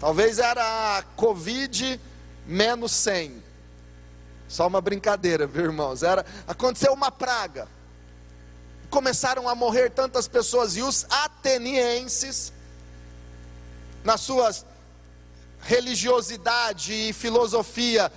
Talvez 0.00 0.38
era 0.38 0.98
a 0.98 1.02
Covid 1.16 2.00
menos 2.46 2.92
100. 2.92 3.42
Só 4.48 4.66
uma 4.66 4.80
brincadeira, 4.80 5.46
viu, 5.46 5.64
irmãos? 5.64 6.02
Era, 6.02 6.24
aconteceu 6.46 6.92
uma 6.92 7.10
praga. 7.10 7.66
Começaram 8.90 9.48
a 9.48 9.54
morrer 9.54 9.90
tantas 9.90 10.28
pessoas 10.28 10.76
e 10.76 10.82
os 10.82 11.06
atenienses, 11.10 12.52
nas 14.04 14.20
suas 14.20 14.64
religiosidade 15.64 16.92
e 16.92 17.12
filosofia, 17.12 18.12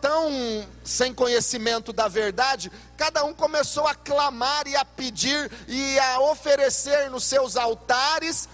tão 0.00 0.66
sem 0.84 1.14
conhecimento 1.14 1.92
da 1.92 2.08
verdade, 2.08 2.70
cada 2.96 3.24
um 3.24 3.32
começou 3.32 3.86
a 3.86 3.94
clamar 3.94 4.66
e 4.66 4.76
a 4.76 4.84
pedir 4.84 5.50
e 5.68 5.98
a 5.98 6.20
oferecer 6.20 7.10
nos 7.10 7.24
seus 7.24 7.56
altares 7.56 8.48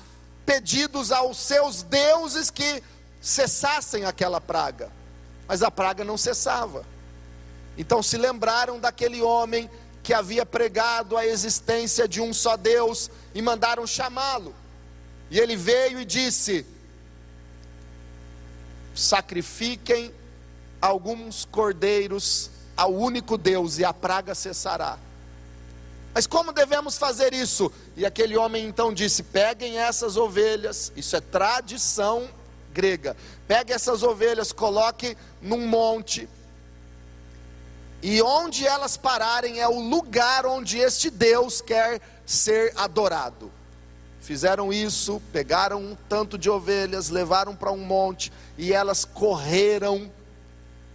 pedidos 0.44 1.10
aos 1.10 1.38
seus 1.38 1.82
deuses 1.82 2.50
que 2.50 2.82
cessassem 3.20 4.04
aquela 4.04 4.40
praga. 4.40 4.90
Mas 5.46 5.62
a 5.62 5.70
praga 5.70 6.04
não 6.04 6.16
cessava. 6.16 6.84
Então 7.76 8.02
se 8.02 8.16
lembraram 8.16 8.78
daquele 8.78 9.22
homem 9.22 9.70
que 10.02 10.12
havia 10.12 10.44
pregado 10.44 11.16
a 11.16 11.26
existência 11.26 12.06
de 12.06 12.20
um 12.20 12.32
só 12.32 12.56
Deus 12.56 13.10
e 13.34 13.40
mandaram 13.40 13.86
chamá-lo. 13.86 14.54
E 15.30 15.38
ele 15.38 15.56
veio 15.56 16.00
e 16.00 16.04
disse: 16.04 16.66
Sacrifiquem 18.94 20.12
alguns 20.80 21.44
cordeiros 21.44 22.50
ao 22.76 22.92
único 22.92 23.36
Deus 23.36 23.78
e 23.78 23.84
a 23.84 23.92
praga 23.92 24.34
cessará. 24.34 24.98
Mas 26.12 26.26
como 26.26 26.52
devemos 26.52 26.98
fazer 26.98 27.32
isso? 27.32 27.70
E 27.96 28.04
aquele 28.04 28.36
homem 28.36 28.66
então 28.66 28.92
disse: 28.92 29.22
Peguem 29.22 29.78
essas 29.78 30.16
ovelhas, 30.16 30.92
isso 30.96 31.14
é 31.14 31.20
tradição 31.20 32.28
grega. 32.72 33.16
Pegue 33.46 33.72
essas 33.72 34.02
ovelhas, 34.02 34.52
coloque 34.52 35.16
num 35.42 35.66
monte, 35.66 36.28
e 38.02 38.22
onde 38.22 38.66
elas 38.66 38.96
pararem 38.96 39.60
é 39.60 39.68
o 39.68 39.78
lugar 39.78 40.46
onde 40.46 40.78
este 40.78 41.10
Deus 41.10 41.60
quer 41.60 42.00
ser 42.24 42.72
adorado. 42.76 43.52
Fizeram 44.20 44.72
isso, 44.72 45.20
pegaram 45.32 45.80
um 45.82 45.96
tanto 46.08 46.38
de 46.38 46.48
ovelhas, 46.48 47.08
levaram 47.08 47.54
para 47.54 47.72
um 47.72 47.78
monte 47.78 48.32
e 48.56 48.72
elas 48.72 49.04
correram 49.04 50.10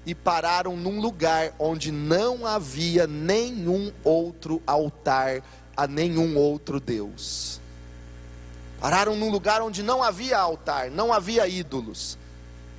e 0.05 0.13
pararam 0.13 0.77
num 0.77 1.00
lugar 1.00 1.53
onde 1.57 1.91
não 1.91 2.45
havia 2.45 3.07
nenhum 3.07 3.91
outro 4.03 4.62
altar 4.67 5.41
a 5.75 5.88
nenhum 5.88 6.38
outro 6.38 6.79
Deus. 6.79 7.59
Pararam 8.79 9.15
num 9.15 9.31
lugar 9.31 9.62
onde 9.62 9.81
não 9.81 10.03
havia 10.03 10.38
altar, 10.38 10.91
não 10.91 11.12
havia 11.12 11.47
ídolos. 11.47 12.17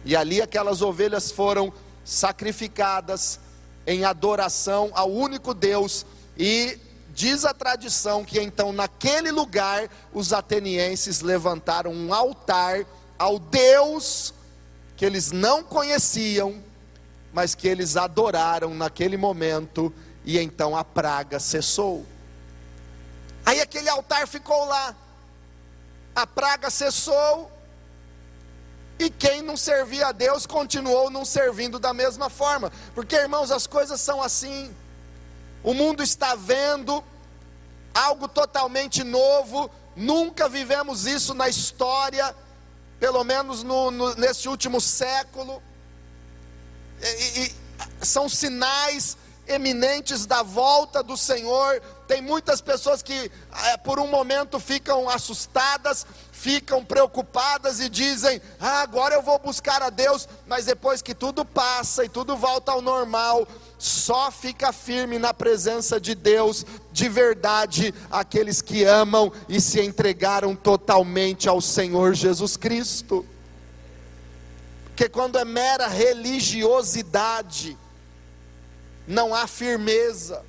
E 0.05 0.15
ali 0.15 0.41
aquelas 0.41 0.83
ovelhas 0.83 1.33
foram 1.33 1.73
sacrificadas 2.05 3.41
em 3.87 4.05
adoração 4.05 4.91
ao 4.95 5.11
único 5.11 5.53
Deus 5.53 6.07
e 6.37 6.79
diz 7.13 7.45
a 7.45 7.53
tradição 7.53 8.25
que 8.25 8.41
então 8.41 8.73
naquele 8.73 9.33
lugar 9.33 9.89
os 10.13 10.33
atenienses 10.33 11.23
levantaram 11.23 11.93
um 11.93 12.13
altar 12.13 12.85
ao 13.19 13.39
Deus 13.39 14.35
que 14.97 15.05
eles 15.05 15.33
não 15.33 15.63
conheciam 15.63 16.63
mas 17.37 17.55
que 17.55 17.69
eles 17.69 17.99
adoraram 17.99 18.73
naquele 18.73 19.19
momento, 19.19 19.93
e 20.25 20.39
então 20.39 20.75
a 20.75 20.83
praga 20.83 21.39
cessou. 21.39 22.07
Aí 23.45 23.61
aquele 23.61 23.91
altar 23.91 24.27
ficou 24.27 24.65
lá, 24.65 24.97
a 26.15 26.27
praga 26.27 26.71
cessou, 26.71 27.53
e 28.99 29.11
quem 29.11 29.43
não 29.43 29.55
servia 29.55 30.07
a 30.07 30.13
Deus 30.13 30.47
continuou 30.47 31.11
não 31.11 31.27
servindo 31.27 31.79
da 31.79 31.93
mesma 31.93 32.31
forma, 32.31 32.73
porque 32.95 33.15
irmãos, 33.17 33.51
as 33.51 33.67
coisas 33.67 34.01
são 34.01 34.23
assim. 34.23 34.75
O 35.63 35.75
mundo 35.75 36.03
está 36.03 36.35
vendo 36.35 37.05
algo 37.93 38.29
totalmente 38.29 39.05
novo, 39.05 39.71
nunca 39.95 40.49
vivemos 40.49 41.05
isso 41.05 41.35
na 41.35 41.51
história, 41.51 42.35
pelo 42.99 43.23
menos 43.25 43.63
no, 43.63 43.91
no, 43.91 44.15
nesse 44.15 44.49
último 44.49 44.81
século 44.81 45.63
e, 47.03 47.41
e, 47.41 47.55
são 48.05 48.29
sinais 48.29 49.17
eminentes 49.49 50.27
da 50.27 50.43
volta 50.43 51.03
do 51.03 51.17
Senhor. 51.17 51.81
Tem 52.07 52.21
muitas 52.21 52.61
pessoas 52.61 53.03
que 53.03 53.31
é, 53.65 53.77
por 53.77 53.99
um 53.99 54.07
momento 54.07 54.61
ficam 54.61 55.09
assustadas, 55.09 56.07
ficam 56.33 56.85
preocupadas 56.85 57.81
e 57.81 57.89
dizem: 57.89 58.41
ah, 58.61 58.81
agora 58.81 59.15
eu 59.15 59.23
vou 59.23 59.39
buscar 59.39 59.83
a 59.83 59.91
Deus, 59.91 60.29
mas 60.47 60.65
depois 60.65 61.03
que 61.03 61.15
tudo 61.15 61.45
passa 61.45 62.05
e 62.05 62.09
tudo 62.09 62.37
volta 62.37 62.73
ao 62.73 62.83
normal, 62.83 63.47
só 63.79 64.31
fica 64.31 64.73
firme 64.73 65.19
na 65.19 65.35
presença 65.35 66.01
de 66.01 66.15
Deus 66.15 66.65
de 66.93 67.09
verdade 67.09 67.95
aqueles 68.11 68.63
que 68.63 68.85
amam 68.85 69.33
e 69.49 69.61
se 69.61 69.81
entregaram 69.81 70.55
totalmente 70.55 71.49
ao 71.49 71.61
Senhor 71.61 72.15
Jesus 72.15 72.57
Cristo. 72.57 73.27
Porque 74.97 75.11
quando 75.11 75.37
é 75.37 75.45
mera 75.45 75.89
religiosidade, 75.89 77.77
não 79.07 79.35
há 79.35 79.47
firmeza. 79.47 80.43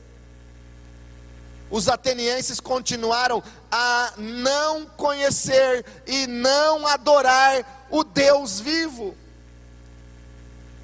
Os 1.69 1.89
atenienses 1.89 2.61
continuaram 2.61 3.43
a 3.69 4.13
não 4.15 4.85
conhecer 4.85 5.85
e 6.05 6.25
não 6.27 6.87
adorar 6.87 7.87
o 7.91 8.05
Deus 8.05 8.61
vivo. 8.61 9.13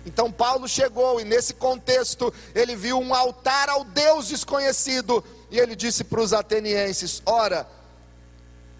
Então 0.05 0.29
Paulo 0.29 0.67
chegou 0.67 1.21
e 1.21 1.23
nesse 1.23 1.53
contexto 1.53 2.33
ele 2.53 2.75
viu 2.75 2.99
um 2.99 3.15
altar 3.15 3.69
ao 3.69 3.85
Deus 3.85 4.27
desconhecido 4.27 5.23
e 5.49 5.57
ele 5.57 5.73
disse 5.73 6.03
para 6.03 6.19
os 6.19 6.33
atenienses: 6.33 7.21
Ora, 7.25 7.65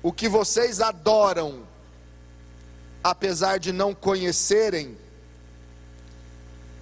o 0.01 0.11
que 0.11 0.27
vocês 0.27 0.81
adoram 0.81 1.71
apesar 3.03 3.59
de 3.59 3.71
não 3.71 3.93
conhecerem, 3.93 4.97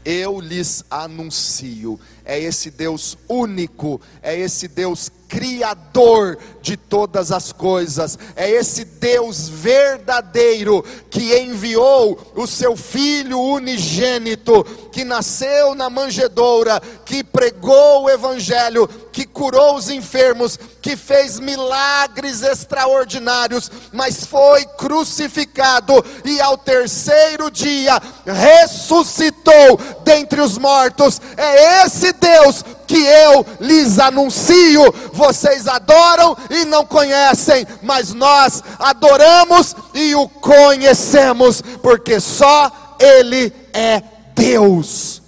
eu 0.05 0.39
lhes 0.39 0.83
anuncio. 0.89 1.99
É 2.25 2.39
esse 2.39 2.69
Deus 2.69 3.17
único, 3.27 3.99
é 4.21 4.37
esse 4.37 4.67
Deus 4.67 5.11
Criador 5.31 6.37
de 6.61 6.75
todas 6.75 7.31
as 7.31 7.53
coisas, 7.53 8.19
é 8.35 8.51
esse 8.51 8.83
Deus 8.83 9.47
verdadeiro 9.47 10.83
que 11.09 11.39
enviou 11.39 12.33
o 12.35 12.45
seu 12.45 12.75
Filho 12.75 13.39
unigênito, 13.39 14.65
que 14.91 15.05
nasceu 15.05 15.73
na 15.73 15.89
manjedoura, 15.89 16.81
que 17.05 17.23
pregou 17.23 18.03
o 18.03 18.09
Evangelho, 18.09 18.89
que 19.13 19.25
curou 19.25 19.77
os 19.77 19.89
enfermos, 19.89 20.59
que 20.81 20.97
fez 20.97 21.39
milagres 21.39 22.41
extraordinários, 22.41 23.71
mas 23.93 24.25
foi 24.25 24.65
crucificado 24.77 25.93
e 26.25 26.41
ao 26.41 26.57
terceiro 26.57 27.49
dia 27.49 28.01
ressuscitou 28.25 29.79
dentre 30.03 30.41
os 30.41 30.57
mortos. 30.57 31.21
É 31.37 31.85
esse 31.85 32.10
Deus 32.13 32.63
que 32.87 32.97
eu 32.97 33.45
lhes 33.59 33.99
anuncio. 33.99 34.91
Vocês 35.13 35.67
adoram 35.67 36.37
e 36.49 36.65
não 36.65 36.85
conhecem, 36.85 37.65
mas 37.81 38.13
nós 38.13 38.63
adoramos 38.79 39.75
e 39.93 40.15
o 40.15 40.27
conhecemos, 40.27 41.61
porque 41.81 42.19
só 42.19 42.95
Ele 42.99 43.53
é 43.73 44.01
Deus. 44.35 45.21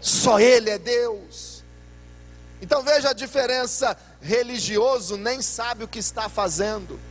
Só 0.00 0.38
Ele 0.38 0.70
é 0.70 0.78
Deus. 0.78 1.64
Então 2.60 2.82
veja 2.82 3.10
a 3.10 3.14
diferença: 3.14 3.96
religioso 4.20 5.16
nem 5.16 5.42
sabe 5.42 5.84
o 5.84 5.88
que 5.88 5.98
está 5.98 6.28
fazendo 6.28 7.07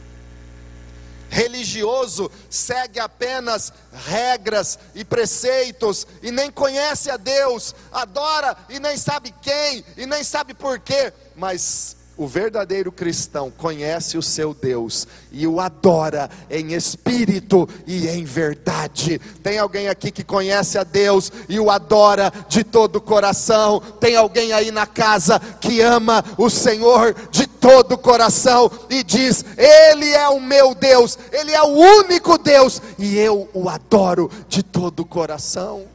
religioso 1.30 2.30
segue 2.50 3.00
apenas 3.00 3.74
regras 4.06 4.78
e 4.96 5.04
preceitos 5.04 6.08
e 6.22 6.32
nem 6.32 6.52
conhece 6.52 7.10
a 7.10 7.18
Deus, 7.18 7.76
adora 7.92 8.56
e 8.70 8.80
nem 8.80 8.98
sabe 8.98 9.34
quem 9.42 9.84
e 9.96 10.06
nem 10.06 10.24
sabe 10.24 10.54
porquê, 10.54 11.14
mas 11.36 11.98
o 12.18 12.26
verdadeiro 12.26 12.92
cristão 12.92 13.52
conhece 13.52 14.18
o 14.18 14.24
seu 14.24 14.52
Deus 14.54 15.08
e 15.32 15.46
o 15.46 15.60
adora 15.60 16.30
em 16.50 16.74
espírito 16.74 17.70
e 17.86 18.08
em 18.08 18.24
verdade. 18.24 19.20
Tem 19.44 19.60
alguém 19.60 19.88
aqui 19.88 20.10
que 20.10 20.24
conhece 20.24 20.80
a 20.80 20.84
Deus 20.84 21.32
e 21.48 21.60
o 21.60 21.70
adora 21.70 22.34
de 22.50 22.64
todo 22.64 22.96
o 22.96 23.02
coração? 23.02 23.80
Tem 24.00 24.16
alguém 24.16 24.52
aí 24.52 24.72
na 24.72 24.88
casa 24.88 25.40
que 25.62 25.80
ama 25.80 26.26
o 26.38 26.50
Senhor 26.50 27.16
de 27.30 27.46
todo 27.68 27.96
o 27.96 27.98
coração 27.98 28.72
e 28.90 29.04
diz: 29.04 29.44
Ele 29.58 30.10
é 30.12 30.30
o 30.30 30.40
meu 30.40 30.74
Deus, 30.74 31.20
Ele 31.34 31.52
é 31.52 31.62
o 31.62 31.68
único 31.68 32.38
Deus 32.38 32.82
e 32.98 33.18
eu 33.18 33.50
o 33.54 33.68
adoro 33.68 34.32
de 34.48 34.64
todo 34.64 35.02
o 35.02 35.06
coração? 35.06 35.86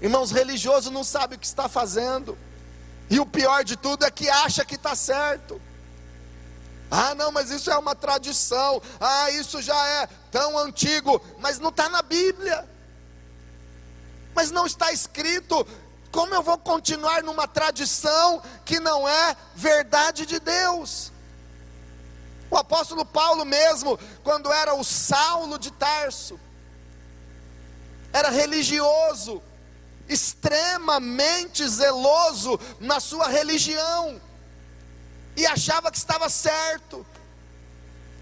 Irmãos, 0.00 0.30
religioso 0.30 0.90
não 0.90 1.04
sabe 1.04 1.36
o 1.36 1.38
que 1.38 1.44
está 1.44 1.68
fazendo. 1.68 2.38
E 3.10 3.20
o 3.20 3.26
pior 3.26 3.62
de 3.62 3.76
tudo 3.76 4.06
é 4.06 4.10
que 4.10 4.28
acha 4.30 4.64
que 4.64 4.74
está 4.74 4.96
certo. 4.96 5.60
Ah, 6.90 7.14
não, 7.14 7.30
mas 7.30 7.50
isso 7.50 7.70
é 7.70 7.76
uma 7.76 7.94
tradição. 7.94 8.80
Ah, 8.98 9.30
isso 9.30 9.60
já 9.60 9.86
é 9.86 10.08
tão 10.30 10.58
antigo. 10.58 11.20
Mas 11.40 11.58
não 11.58 11.68
está 11.68 11.90
na 11.90 12.00
Bíblia. 12.00 12.66
Mas 14.34 14.50
não 14.50 14.64
está 14.64 14.92
escrito. 14.92 15.66
Como 16.12 16.34
eu 16.34 16.42
vou 16.42 16.58
continuar 16.58 17.22
numa 17.22 17.48
tradição 17.48 18.42
que 18.66 18.78
não 18.78 19.08
é 19.08 19.34
verdade 19.54 20.26
de 20.26 20.38
Deus? 20.38 21.10
O 22.50 22.56
apóstolo 22.58 23.02
Paulo 23.02 23.46
mesmo, 23.46 23.98
quando 24.22 24.52
era 24.52 24.74
o 24.74 24.84
Saulo 24.84 25.58
de 25.58 25.70
Tarso, 25.70 26.38
era 28.12 28.28
religioso, 28.28 29.42
extremamente 30.06 31.66
zeloso 31.66 32.60
na 32.78 33.00
sua 33.00 33.28
religião 33.28 34.20
e 35.34 35.46
achava 35.46 35.90
que 35.90 35.96
estava 35.96 36.28
certo. 36.28 37.06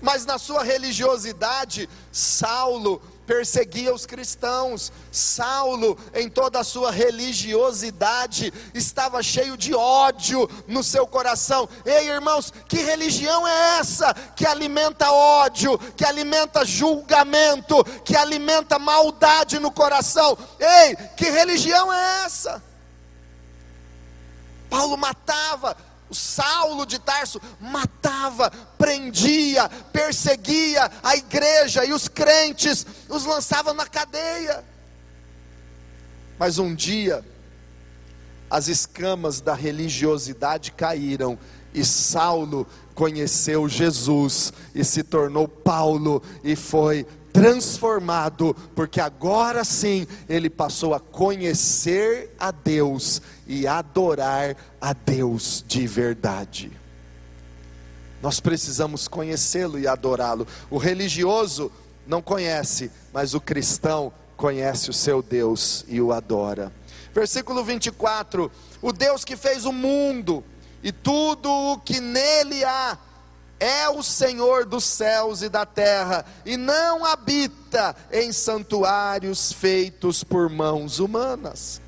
Mas 0.00 0.24
na 0.24 0.38
sua 0.38 0.62
religiosidade, 0.62 1.90
Saulo 2.12 3.02
perseguia 3.30 3.94
os 3.94 4.06
cristãos. 4.06 4.92
Saulo, 5.12 5.96
em 6.12 6.28
toda 6.28 6.58
a 6.58 6.64
sua 6.64 6.90
religiosidade, 6.90 8.52
estava 8.74 9.22
cheio 9.22 9.56
de 9.56 9.72
ódio 9.72 10.50
no 10.66 10.82
seu 10.82 11.06
coração. 11.06 11.68
Ei, 11.86 12.08
irmãos, 12.08 12.52
que 12.66 12.78
religião 12.78 13.46
é 13.46 13.78
essa 13.78 14.12
que 14.34 14.44
alimenta 14.44 15.12
ódio, 15.12 15.78
que 15.96 16.04
alimenta 16.04 16.64
julgamento, 16.64 17.84
que 18.04 18.16
alimenta 18.16 18.80
maldade 18.80 19.60
no 19.60 19.70
coração? 19.70 20.36
Ei, 20.58 20.96
que 21.16 21.30
religião 21.30 21.92
é 21.92 22.24
essa? 22.24 22.60
Paulo 24.68 24.96
matava, 24.96 25.76
o 26.10 26.14
Saulo 26.14 26.84
de 26.84 26.98
Tarso 26.98 27.40
matava, 27.60 28.50
prendia, 28.76 29.68
perseguia 29.92 30.90
a 31.02 31.16
igreja 31.16 31.84
e 31.84 31.92
os 31.92 32.08
crentes, 32.08 32.84
os 33.08 33.24
lançava 33.24 33.72
na 33.72 33.86
cadeia. 33.86 34.64
Mas 36.36 36.58
um 36.58 36.74
dia, 36.74 37.24
as 38.50 38.66
escamas 38.66 39.40
da 39.40 39.54
religiosidade 39.54 40.72
caíram 40.72 41.38
e 41.72 41.84
Saulo 41.84 42.66
conheceu 42.94 43.68
Jesus 43.68 44.52
e 44.74 44.84
se 44.84 45.04
tornou 45.04 45.46
Paulo 45.46 46.20
e 46.42 46.56
foi 46.56 47.06
transformado, 47.32 48.54
porque 48.74 49.00
agora 49.00 49.64
sim 49.64 50.06
ele 50.28 50.50
passou 50.50 50.94
a 50.94 51.00
conhecer 51.00 52.34
a 52.38 52.50
Deus 52.50 53.22
e 53.46 53.66
adorar 53.66 54.56
a 54.80 54.92
Deus 54.92 55.64
de 55.66 55.86
verdade. 55.86 56.70
Nós 58.22 58.38
precisamos 58.38 59.08
conhecê-lo 59.08 59.78
e 59.78 59.86
adorá-lo. 59.86 60.46
O 60.70 60.76
religioso 60.76 61.72
não 62.06 62.20
conhece, 62.20 62.90
mas 63.12 63.34
o 63.34 63.40
cristão 63.40 64.12
conhece 64.36 64.90
o 64.90 64.92
seu 64.92 65.22
Deus 65.22 65.84
e 65.88 66.00
o 66.00 66.12
adora. 66.12 66.72
Versículo 67.14 67.64
24: 67.64 68.50
O 68.82 68.92
Deus 68.92 69.24
que 69.24 69.36
fez 69.36 69.64
o 69.64 69.72
mundo 69.72 70.44
e 70.82 70.92
tudo 70.92 71.50
o 71.50 71.78
que 71.78 72.00
nele 72.00 72.64
há 72.64 72.98
é 73.60 73.88
o 73.90 74.02
Senhor 74.02 74.64
dos 74.64 74.84
céus 74.84 75.42
e 75.42 75.50
da 75.50 75.66
terra, 75.66 76.24
e 76.46 76.56
não 76.56 77.04
habita 77.04 77.94
em 78.10 78.32
santuários 78.32 79.52
feitos 79.52 80.24
por 80.24 80.48
mãos 80.48 80.98
humanas. 80.98 81.80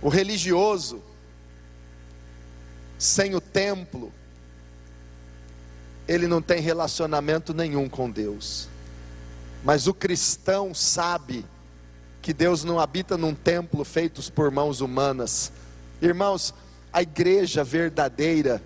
O 0.00 0.08
religioso, 0.08 1.02
sem 2.98 3.34
o 3.34 3.40
templo, 3.40 4.10
ele 6.08 6.26
não 6.26 6.40
tem 6.40 6.60
relacionamento 6.60 7.52
nenhum 7.52 7.88
com 7.88 8.10
Deus. 8.10 8.68
Mas 9.62 9.86
o 9.86 9.92
cristão 9.92 10.72
sabe 10.72 11.44
que 12.22 12.32
Deus 12.32 12.64
não 12.64 12.80
habita 12.80 13.16
num 13.18 13.34
templo 13.34 13.84
feito 13.84 14.32
por 14.32 14.50
mãos 14.50 14.80
humanas. 14.80 15.52
Irmãos, 16.00 16.54
a 16.92 17.02
igreja 17.02 17.62
verdadeira, 17.62 18.62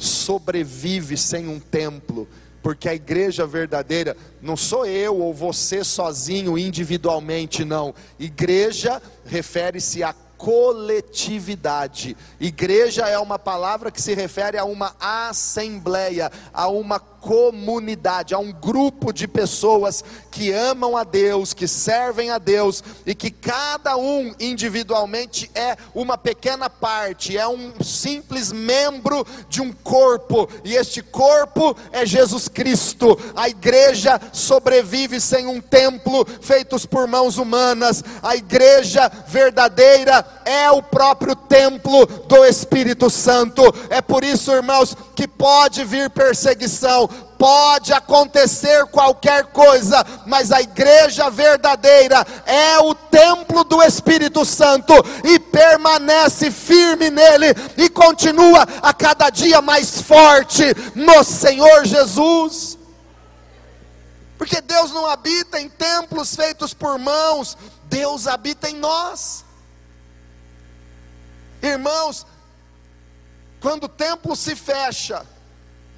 sobrevive 0.00 1.16
sem 1.16 1.46
um 1.46 1.60
templo, 1.60 2.26
porque 2.62 2.88
a 2.88 2.94
igreja 2.94 3.46
verdadeira 3.46 4.16
não 4.40 4.56
sou 4.56 4.86
eu 4.86 5.16
ou 5.18 5.34
você 5.34 5.84
sozinho 5.84 6.56
individualmente, 6.56 7.64
não. 7.64 7.94
Igreja 8.18 9.00
refere-se 9.26 10.02
a 10.02 10.14
coletividade. 10.40 12.16
Igreja 12.40 13.06
é 13.06 13.18
uma 13.18 13.38
palavra 13.38 13.90
que 13.90 14.00
se 14.00 14.14
refere 14.14 14.56
a 14.56 14.64
uma 14.64 14.96
assembleia, 14.98 16.32
a 16.52 16.66
uma 16.68 16.98
comunidade, 17.20 18.34
a 18.34 18.38
um 18.38 18.52
grupo 18.52 19.12
de 19.12 19.28
pessoas 19.28 20.02
que 20.30 20.52
amam 20.52 20.96
a 20.96 21.04
Deus, 21.04 21.52
que 21.52 21.68
servem 21.68 22.30
a 22.30 22.38
Deus 22.38 22.82
e 23.04 23.14
que 23.14 23.30
cada 23.30 23.96
um 23.96 24.34
individualmente 24.40 25.50
é 25.54 25.76
uma 25.94 26.16
pequena 26.16 26.70
parte, 26.70 27.36
é 27.36 27.46
um 27.46 27.72
simples 27.82 28.52
membro 28.52 29.26
de 29.48 29.60
um 29.60 29.72
corpo, 29.72 30.48
e 30.64 30.74
este 30.74 31.02
corpo 31.02 31.76
é 31.92 32.06
Jesus 32.06 32.48
Cristo. 32.48 33.18
A 33.36 33.48
igreja 33.48 34.20
sobrevive 34.32 35.20
sem 35.20 35.46
um 35.46 35.60
templo 35.60 36.26
feitos 36.40 36.86
por 36.86 37.06
mãos 37.06 37.36
humanas. 37.36 38.02
A 38.22 38.36
igreja 38.36 39.10
verdadeira 39.26 40.24
é 40.44 40.70
o 40.70 40.82
próprio 40.82 41.34
templo 41.34 42.06
do 42.06 42.44
Espírito 42.44 43.10
Santo. 43.10 43.62
É 43.88 44.00
por 44.00 44.24
isso, 44.24 44.52
irmãos, 44.52 44.96
que 45.14 45.26
pode 45.28 45.84
vir 45.84 46.08
perseguição, 46.10 47.09
pode 47.40 47.90
acontecer 47.90 48.84
qualquer 48.88 49.46
coisa, 49.46 50.04
mas 50.26 50.52
a 50.52 50.60
igreja 50.60 51.30
verdadeira 51.30 52.22
é 52.44 52.78
o 52.80 52.94
templo 52.94 53.64
do 53.64 53.82
Espírito 53.82 54.44
Santo 54.44 54.92
e 55.24 55.38
permanece 55.38 56.50
firme 56.50 57.08
nele 57.08 57.46
e 57.78 57.88
continua 57.88 58.68
a 58.82 58.92
cada 58.92 59.30
dia 59.30 59.62
mais 59.62 60.02
forte 60.02 60.64
no 60.94 61.24
Senhor 61.24 61.86
Jesus. 61.86 62.76
Porque 64.36 64.60
Deus 64.60 64.90
não 64.90 65.06
habita 65.06 65.58
em 65.58 65.70
templos 65.70 66.36
feitos 66.36 66.74
por 66.74 66.98
mãos, 66.98 67.56
Deus 67.84 68.26
habita 68.26 68.68
em 68.68 68.76
nós. 68.76 69.46
Irmãos, 71.62 72.26
quando 73.62 73.84
o 73.84 73.88
templo 73.88 74.36
se 74.36 74.54
fecha, 74.54 75.24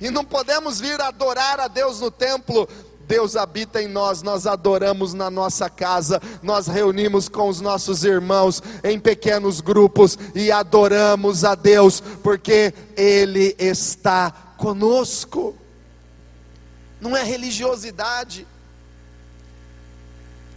e 0.03 0.11
não 0.11 0.25
podemos 0.25 0.81
vir 0.81 1.01
adorar 1.01 1.61
a 1.61 1.69
Deus 1.69 2.01
no 2.01 2.11
templo. 2.11 2.69
Deus 3.07 3.37
habita 3.37 3.81
em 3.81 3.87
nós, 3.87 4.21
nós 4.23 4.47
adoramos 4.47 5.15
na 5.15 5.31
nossa 5.31 5.71
casa, 5.71 6.21
nós 6.43 6.67
reunimos 6.67 7.29
com 7.29 7.49
os 7.49 7.61
nossos 7.61 8.05
irmãos 8.05 8.61
em 8.83 8.99
pequenos 8.99 9.61
grupos 9.61 10.19
e 10.35 10.51
adoramos 10.51 11.45
a 11.45 11.55
Deus, 11.55 12.01
porque 12.01 12.75
Ele 12.97 13.55
está 13.59 14.31
conosco. 14.57 15.55
Não 17.01 17.17
é 17.17 17.23
religiosidade, 17.23 18.47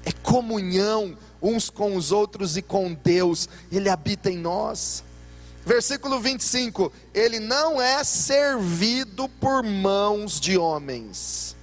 é 0.04 0.12
comunhão 0.12 1.16
uns 1.42 1.70
com 1.70 1.96
os 1.96 2.12
outros 2.12 2.58
e 2.58 2.62
com 2.64 2.94
Deus, 2.94 3.48
Ele 3.72 3.90
habita 3.90 4.32
em 4.32 4.38
nós. 4.38 5.04
Versículo 5.66 6.20
25: 6.20 6.94
Ele 7.14 7.40
não 7.40 7.82
é 7.82 8.04
servido 8.04 9.28
por 9.28 9.64
mãos 9.64 10.40
de 10.40 10.58
homens, 10.58 11.56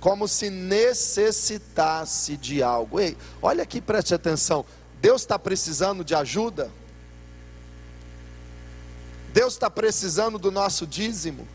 como 0.00 0.26
se 0.26 0.48
necessitasse 0.48 2.38
de 2.38 2.62
algo. 2.62 2.98
Ei, 2.98 3.16
olha 3.42 3.62
aqui, 3.62 3.82
preste 3.82 4.14
atenção. 4.14 4.64
Deus 5.00 5.20
está 5.20 5.38
precisando 5.38 6.02
de 6.02 6.14
ajuda? 6.14 6.70
Deus 9.34 9.52
está 9.52 9.68
precisando 9.68 10.38
do 10.38 10.50
nosso 10.50 10.86
dízimo? 10.86 11.46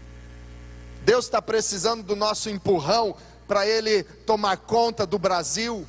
Deus 1.04 1.26
está 1.26 1.42
precisando 1.42 2.04
do 2.04 2.16
nosso 2.16 2.50
empurrão 2.50 3.16
para 3.48 3.66
Ele 3.66 4.04
tomar 4.04 4.58
conta 4.58 5.08
do 5.08 5.18
Brasil? 5.18 5.88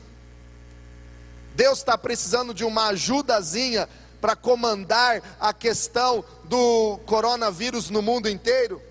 Deus 1.54 1.78
está 1.80 1.98
precisando 1.98 2.54
de 2.54 2.64
uma 2.64 2.86
ajudazinha 2.86 3.86
para 4.20 4.36
comandar 4.36 5.22
a 5.40 5.52
questão 5.52 6.24
do 6.44 6.98
coronavírus 7.06 7.90
no 7.90 8.02
mundo 8.02 8.28
inteiro? 8.28 8.82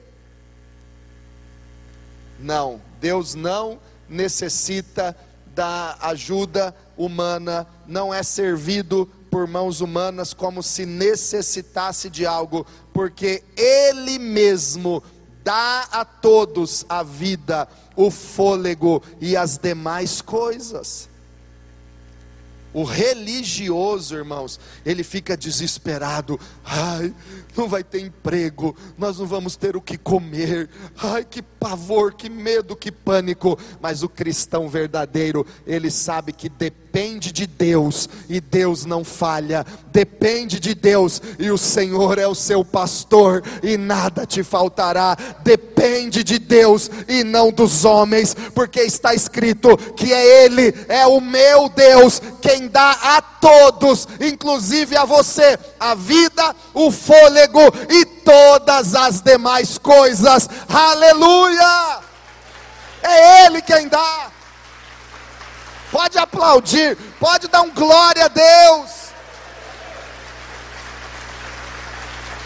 Não, 2.40 2.82
Deus 3.00 3.36
não 3.36 3.80
necessita 4.08 5.16
da 5.54 5.98
ajuda 6.02 6.76
humana, 6.98 7.68
não 7.86 8.14
é 8.14 8.24
servido 8.24 9.10
por 9.30 9.48
mãos 9.48 9.82
humanas 9.82 10.34
como 10.34 10.64
se 10.64 10.86
necessitasse 10.86 12.10
de 12.10 12.26
algo, 12.26 12.66
porque 12.94 13.44
Ele 13.56 14.18
mesmo 14.18 15.04
dá 15.44 15.88
a 15.92 16.04
todos 16.04 16.86
a 16.90 17.04
vida, 17.04 17.68
o 17.96 18.10
fôlego 18.10 19.04
e 19.20 19.36
as 19.36 19.58
demais 19.58 20.22
coisas. 20.22 21.10
O 22.74 22.84
religioso, 22.84 24.16
irmãos, 24.16 24.60
ele 24.86 25.04
fica 25.04 25.36
desesperado. 25.36 26.40
Ai, 26.64 27.14
não 27.58 27.68
vai 27.68 27.84
ter 27.84 28.02
emprego, 28.02 28.76
nós 28.98 29.18
não 29.18 29.26
vamos 29.26 29.56
ter 29.56 29.76
o 29.76 29.82
que 29.82 29.98
comer. 29.98 30.70
Ai, 30.98 31.26
que 31.26 31.42
pavor, 31.60 32.14
que 32.14 32.30
medo, 32.30 32.76
que 32.76 32.92
pânico. 32.92 33.58
Mas 33.82 34.02
o 34.02 34.10
cristão 34.10 34.70
verdadeiro, 34.70 35.46
ele 35.68 35.92
sabe 35.92 36.32
que 36.32 36.48
depende 36.48 37.32
de 37.32 37.46
Deus 37.46 38.08
e 38.30 38.40
Deus 38.40 38.86
não 38.86 39.04
falha. 39.04 39.66
Depende 39.92 40.60
de 40.60 40.74
Deus 40.74 41.22
e 41.38 41.52
o 41.52 41.58
Senhor 41.58 42.18
é 42.18 42.28
o 42.28 42.36
seu 42.36 42.64
pastor 42.64 43.44
e 43.62 43.78
nada 43.78 44.26
te 44.26 44.44
faltará. 44.44 45.18
Depende 45.44 46.24
de 46.24 46.40
Deus 46.40 46.90
e 47.08 47.24
não 47.24 47.52
dos 47.52 47.86
homens, 47.86 48.36
porque 48.56 48.82
está 48.82 49.14
escrito 49.14 49.78
que 49.96 50.14
é 50.14 50.46
Ele, 50.46 50.74
é 50.88 51.06
o 51.06 51.20
meu 51.20 51.70
Deus, 51.70 52.22
quem 52.42 52.68
dá 52.68 52.92
a 52.92 53.22
todos, 53.22 54.08
inclusive 54.20 54.96
a 54.96 55.06
você, 55.06 55.58
a 55.80 55.96
vida, 55.96 56.56
o 56.74 56.92
fôlego 56.92 57.62
e 57.90 58.06
todas 58.06 58.96
as 58.96 59.22
demais 59.22 59.78
coisas. 59.78 60.50
Aleluia! 60.68 61.49
É 63.02 63.46
Ele 63.46 63.62
quem 63.62 63.88
dá. 63.88 64.32
Pode 65.92 66.18
aplaudir, 66.18 66.96
pode 67.20 67.48
dar 67.48 67.62
um 67.62 67.72
glória 67.72 68.26
a 68.26 68.28
Deus. 68.28 69.10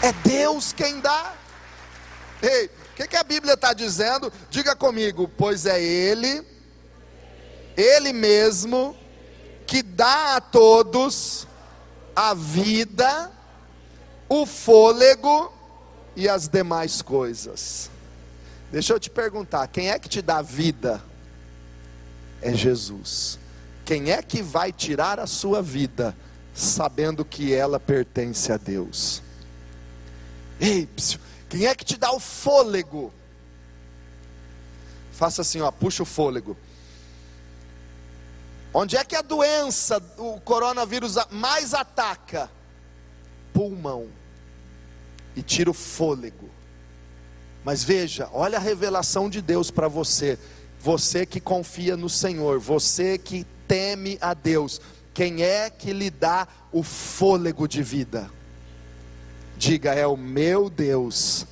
É 0.02 0.12
Deus 0.12 0.72
quem 0.72 1.00
dá. 1.00 1.32
Ei, 2.42 2.66
o 2.66 2.94
que, 2.94 3.06
que, 3.08 3.16
a 3.16 3.24
Bíblia 3.24 3.54
está 3.54 3.72
dizendo? 3.72 4.32
Diga 4.50 4.76
comigo, 4.76 5.28
pois 5.28 5.66
é 5.66 5.82
Ele, 5.82 6.46
Ele 7.76 8.12
mesmo, 8.12 8.96
que 9.66 9.82
dá 9.82 10.36
a 10.36 10.40
todos 10.40 11.46
a 12.14 12.34
vida, 12.34 13.32
o 14.28 14.46
fôlego 14.46 15.52
e 16.14 16.28
as 16.28 16.48
demais 16.48 17.02
coisas. 17.02 17.90
Deixa 18.74 18.92
eu 18.92 18.98
te 18.98 19.08
perguntar: 19.08 19.68
quem 19.68 19.88
é 19.88 20.00
que 20.00 20.08
te 20.08 20.20
dá 20.20 20.42
vida? 20.42 21.00
É 22.42 22.52
Jesus. 22.52 23.38
Quem 23.84 24.10
é 24.10 24.20
que 24.20 24.42
vai 24.42 24.72
tirar 24.72 25.20
a 25.20 25.28
sua 25.28 25.62
vida, 25.62 26.12
sabendo 26.52 27.24
que 27.24 27.54
ela 27.54 27.78
pertence 27.78 28.50
a 28.50 28.56
Deus? 28.56 29.22
Ei, 30.58 30.86
psiu, 30.86 31.20
quem 31.48 31.66
é 31.66 31.74
que 31.76 31.84
te 31.84 31.96
dá 31.96 32.10
o 32.10 32.18
fôlego? 32.18 33.14
Faça 35.12 35.42
assim, 35.42 35.60
ó, 35.60 35.70
puxa 35.70 36.02
o 36.02 36.06
fôlego. 36.06 36.56
Onde 38.72 38.96
é 38.96 39.04
que 39.04 39.14
a 39.14 39.22
doença, 39.22 40.02
o 40.18 40.40
coronavírus 40.40 41.14
mais 41.30 41.74
ataca? 41.74 42.50
Pulmão. 43.52 44.08
E 45.36 45.44
tira 45.44 45.70
o 45.70 45.74
fôlego. 45.74 46.50
Mas 47.64 47.82
veja, 47.82 48.28
olha 48.32 48.58
a 48.58 48.60
revelação 48.60 49.30
de 49.30 49.40
Deus 49.40 49.70
para 49.70 49.88
você. 49.88 50.38
Você 50.80 51.24
que 51.24 51.40
confia 51.40 51.96
no 51.96 52.10
Senhor, 52.10 52.60
você 52.60 53.16
que 53.16 53.46
teme 53.66 54.18
a 54.20 54.34
Deus, 54.34 54.80
quem 55.14 55.42
é 55.42 55.70
que 55.70 55.92
lhe 55.92 56.10
dá 56.10 56.46
o 56.70 56.82
fôlego 56.82 57.66
de 57.66 57.82
vida? 57.82 58.30
Diga, 59.56 59.94
é 59.94 60.06
o 60.06 60.16
meu 60.16 60.68
Deus 60.68 61.46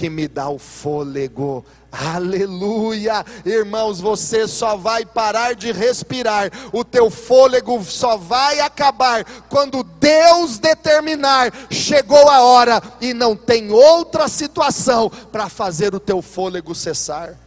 que 0.00 0.08
me 0.08 0.26
dá 0.26 0.48
o 0.48 0.58
fôlego. 0.58 1.62
Aleluia! 1.92 3.22
Irmãos, 3.44 4.00
você 4.00 4.48
só 4.48 4.74
vai 4.74 5.04
parar 5.04 5.54
de 5.54 5.72
respirar, 5.72 6.50
o 6.72 6.82
teu 6.82 7.10
fôlego 7.10 7.84
só 7.84 8.16
vai 8.16 8.60
acabar 8.60 9.22
quando 9.50 9.82
Deus 9.82 10.58
determinar, 10.58 11.52
chegou 11.70 12.30
a 12.30 12.40
hora 12.40 12.82
e 12.98 13.12
não 13.12 13.36
tem 13.36 13.70
outra 13.70 14.26
situação 14.26 15.10
para 15.10 15.50
fazer 15.50 15.94
o 15.94 16.00
teu 16.00 16.22
fôlego 16.22 16.74
cessar. 16.74 17.38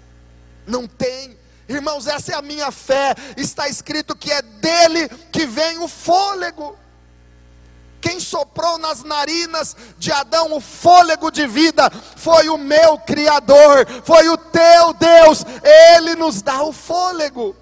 Não 0.68 0.86
tem. 0.86 1.36
Irmãos, 1.68 2.06
essa 2.06 2.34
é 2.34 2.36
a 2.36 2.42
minha 2.44 2.70
fé. 2.70 3.16
Está 3.36 3.68
escrito 3.68 4.16
que 4.16 4.32
é 4.32 4.44
dele 4.44 5.10
que 5.32 5.48
vem 5.48 5.80
o 5.80 5.88
fôlego. 5.88 6.78
Quem 8.04 8.20
soprou 8.20 8.78
nas 8.78 9.02
narinas 9.02 9.78
de 9.98 10.12
Adão 10.12 10.52
o 10.52 10.60
fôlego 10.60 11.32
de 11.32 11.48
vida 11.48 11.90
foi 12.18 12.50
o 12.50 12.58
meu 12.58 13.00
Criador, 13.00 13.88
foi 14.04 14.28
o 14.28 14.36
teu 14.36 14.94
Deus, 14.94 15.46
Ele 15.64 16.14
nos 16.14 16.42
dá 16.42 16.62
o 16.64 16.74
fôlego, 16.74 17.56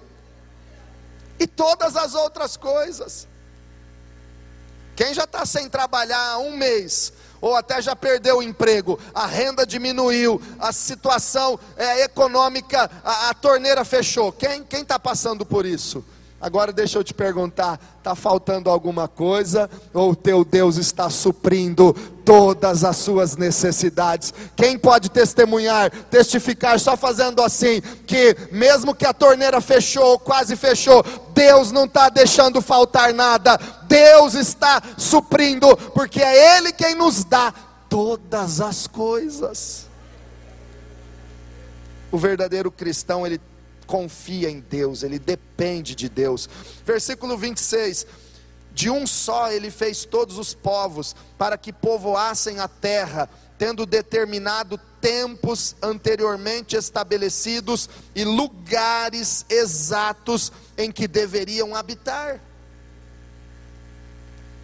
e 1.38 1.46
todas 1.46 1.94
as 1.94 2.14
outras 2.14 2.56
coisas. 2.56 3.28
Quem 4.96 5.14
já 5.14 5.22
está 5.22 5.46
sem 5.46 5.68
trabalhar 5.68 6.32
há 6.32 6.38
um 6.38 6.56
mês, 6.56 7.12
ou 7.40 7.54
até 7.54 7.80
já 7.80 7.94
perdeu 7.94 8.38
o 8.38 8.42
emprego, 8.42 8.98
a 9.14 9.26
renda 9.26 9.64
diminuiu, 9.64 10.42
a 10.58 10.72
situação 10.72 11.56
é, 11.76 12.02
econômica, 12.02 12.90
a, 13.04 13.30
a 13.30 13.34
torneira 13.34 13.84
fechou. 13.84 14.32
Quem 14.32 14.66
está 14.72 14.98
passando 14.98 15.46
por 15.46 15.64
isso? 15.64 16.04
Agora 16.42 16.72
deixa 16.72 16.98
eu 16.98 17.04
te 17.04 17.14
perguntar: 17.14 17.78
está 17.98 18.16
faltando 18.16 18.68
alguma 18.68 19.06
coisa? 19.06 19.70
Ou 19.94 20.16
teu 20.16 20.44
Deus 20.44 20.76
está 20.76 21.08
suprindo 21.08 21.94
todas 22.24 22.82
as 22.82 22.96
suas 22.96 23.36
necessidades? 23.36 24.34
Quem 24.56 24.76
pode 24.76 25.08
testemunhar, 25.08 25.92
testificar, 26.10 26.80
só 26.80 26.96
fazendo 26.96 27.40
assim, 27.40 27.80
que 28.08 28.36
mesmo 28.50 28.92
que 28.92 29.06
a 29.06 29.14
torneira 29.14 29.60
fechou, 29.60 30.18
quase 30.18 30.56
fechou, 30.56 31.04
Deus 31.32 31.70
não 31.70 31.84
está 31.84 32.08
deixando 32.08 32.60
faltar 32.60 33.14
nada, 33.14 33.56
Deus 33.84 34.34
está 34.34 34.82
suprindo, 34.98 35.76
porque 35.94 36.20
é 36.20 36.58
Ele 36.58 36.72
quem 36.72 36.96
nos 36.96 37.22
dá 37.22 37.54
todas 37.88 38.60
as 38.60 38.88
coisas. 38.88 39.86
O 42.10 42.18
verdadeiro 42.18 42.70
cristão, 42.70 43.24
ele 43.24 43.40
confia 43.92 44.48
em 44.48 44.58
Deus, 44.58 45.02
ele 45.02 45.18
depende 45.18 45.94
de 45.94 46.08
Deus. 46.08 46.48
Versículo 46.82 47.36
26. 47.36 48.06
De 48.72 48.88
um 48.88 49.06
só 49.06 49.52
ele 49.52 49.70
fez 49.70 50.06
todos 50.06 50.38
os 50.38 50.54
povos, 50.54 51.14
para 51.36 51.58
que 51.58 51.74
povoassem 51.74 52.58
a 52.58 52.66
terra, 52.66 53.28
tendo 53.58 53.84
determinado 53.84 54.80
tempos 54.98 55.76
anteriormente 55.82 56.74
estabelecidos 56.74 57.90
e 58.14 58.24
lugares 58.24 59.44
exatos 59.50 60.50
em 60.78 60.90
que 60.90 61.06
deveriam 61.06 61.74
habitar. 61.74 62.40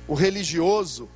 O 0.07 0.15
religioso, 0.15 1.07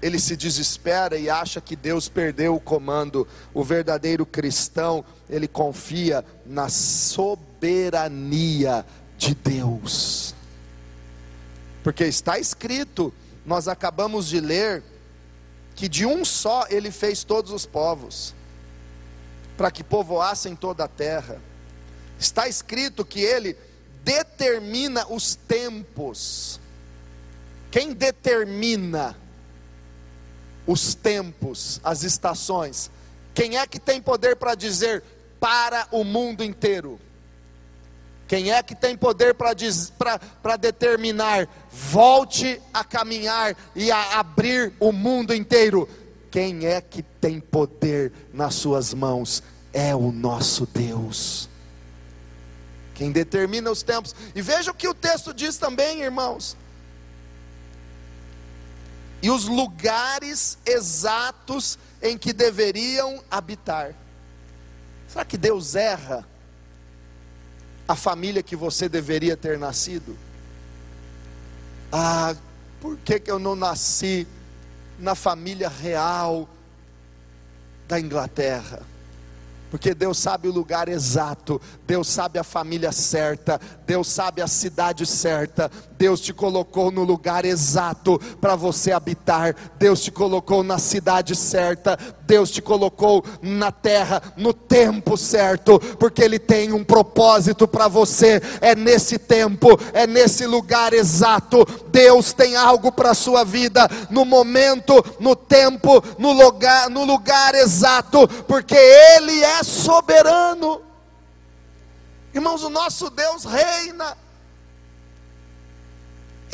ele 0.00 0.18
se 0.18 0.36
desespera 0.36 1.16
e 1.16 1.30
acha 1.30 1.60
que 1.60 1.74
Deus 1.74 2.08
perdeu 2.08 2.54
o 2.54 2.60
comando. 2.60 3.26
O 3.54 3.64
verdadeiro 3.64 4.26
cristão, 4.26 5.04
ele 5.28 5.48
confia 5.48 6.24
na 6.44 6.68
soberania 6.68 8.04
de 9.16 9.34
Deus. 9.34 10.34
Porque 11.82 12.04
está 12.04 12.38
escrito, 12.38 13.12
nós 13.44 13.68
acabamos 13.68 14.28
de 14.28 14.40
ler, 14.40 14.82
que 15.74 15.88
de 15.88 16.04
um 16.04 16.24
só 16.24 16.66
ele 16.68 16.90
fez 16.90 17.24
todos 17.24 17.52
os 17.52 17.64
povos, 17.64 18.34
para 19.56 19.70
que 19.70 19.82
povoassem 19.84 20.54
toda 20.54 20.84
a 20.84 20.88
terra. 20.88 21.40
Está 22.18 22.48
escrito 22.48 23.04
que 23.04 23.20
ele 23.20 23.56
determina 24.04 25.06
os 25.08 25.34
tempos. 25.34 26.60
Quem 27.70 27.92
determina 27.92 29.16
os 30.66 30.94
tempos, 30.94 31.80
as 31.84 32.02
estações. 32.02 32.90
Quem 33.34 33.58
é 33.58 33.66
que 33.66 33.78
tem 33.78 34.00
poder 34.00 34.36
para 34.36 34.54
dizer 34.54 35.02
para 35.38 35.86
o 35.92 36.02
mundo 36.02 36.42
inteiro? 36.42 36.98
Quem 38.26 38.50
é 38.50 38.60
que 38.62 38.74
tem 38.74 38.96
poder 38.96 39.34
para 39.34 40.56
determinar, 40.56 41.48
volte 41.70 42.60
a 42.74 42.82
caminhar 42.82 43.56
e 43.74 43.92
a 43.92 44.18
abrir 44.18 44.72
o 44.80 44.90
mundo 44.90 45.32
inteiro? 45.32 45.88
Quem 46.30 46.66
é 46.66 46.80
que 46.80 47.02
tem 47.02 47.38
poder 47.38 48.12
nas 48.32 48.54
suas 48.56 48.92
mãos? 48.92 49.42
É 49.72 49.94
o 49.94 50.10
nosso 50.10 50.66
Deus. 50.66 51.48
Quem 52.94 53.12
determina 53.12 53.70
os 53.70 53.82
tempos. 53.82 54.14
E 54.34 54.42
veja 54.42 54.72
o 54.72 54.74
que 54.74 54.88
o 54.88 54.94
texto 54.94 55.32
diz 55.32 55.56
também, 55.56 56.02
irmãos 56.02 56.56
e 59.26 59.30
os 59.30 59.46
lugares 59.46 60.56
exatos 60.64 61.76
em 62.00 62.16
que 62.16 62.32
deveriam 62.32 63.20
habitar. 63.28 63.92
Será 65.08 65.24
que 65.24 65.36
Deus 65.36 65.74
erra 65.74 66.24
a 67.88 67.96
família 67.96 68.40
que 68.40 68.54
você 68.54 68.88
deveria 68.88 69.36
ter 69.36 69.58
nascido? 69.58 70.16
Ah, 71.90 72.36
por 72.80 72.96
que, 72.98 73.18
que 73.18 73.28
eu 73.28 73.40
não 73.40 73.56
nasci 73.56 74.28
na 74.96 75.16
família 75.16 75.68
real 75.68 76.48
da 77.88 77.98
Inglaterra? 77.98 78.80
Porque 79.72 79.92
Deus 79.92 80.18
sabe 80.18 80.46
o 80.46 80.52
lugar 80.52 80.88
exato, 80.88 81.60
Deus 81.84 82.06
sabe 82.06 82.38
a 82.38 82.44
família 82.44 82.92
certa, 82.92 83.60
Deus 83.84 84.06
sabe 84.06 84.40
a 84.40 84.46
cidade 84.46 85.04
certa, 85.04 85.68
Deus 85.98 86.20
te 86.20 86.32
colocou 86.32 86.90
no 86.90 87.02
lugar 87.02 87.44
exato 87.44 88.18
para 88.40 88.54
você 88.54 88.92
habitar, 88.92 89.54
Deus 89.78 90.02
te 90.02 90.10
colocou 90.10 90.62
na 90.62 90.78
cidade 90.78 91.34
certa, 91.34 91.98
Deus 92.22 92.50
te 92.50 92.60
colocou 92.60 93.24
na 93.40 93.70
terra 93.70 94.22
no 94.36 94.52
tempo 94.52 95.16
certo, 95.16 95.78
porque 95.98 96.22
Ele 96.22 96.38
tem 96.38 96.72
um 96.72 96.84
propósito 96.84 97.66
para 97.66 97.88
você. 97.88 98.42
É 98.60 98.74
nesse 98.74 99.18
tempo, 99.18 99.68
é 99.92 100.06
nesse 100.06 100.46
lugar 100.46 100.92
exato. 100.92 101.64
Deus 101.88 102.32
tem 102.32 102.56
algo 102.56 102.90
para 102.92 103.10
a 103.10 103.14
sua 103.14 103.44
vida, 103.44 103.88
no 104.10 104.24
momento, 104.24 105.04
no 105.20 105.34
tempo, 105.34 106.02
no 106.18 106.32
lugar, 106.32 106.90
no 106.90 107.04
lugar 107.04 107.54
exato, 107.54 108.26
porque 108.46 108.76
Ele 108.76 109.42
é 109.42 109.62
soberano. 109.62 110.82
Irmãos, 112.34 112.62
o 112.62 112.68
nosso 112.68 113.08
Deus 113.08 113.44
reina. 113.44 114.25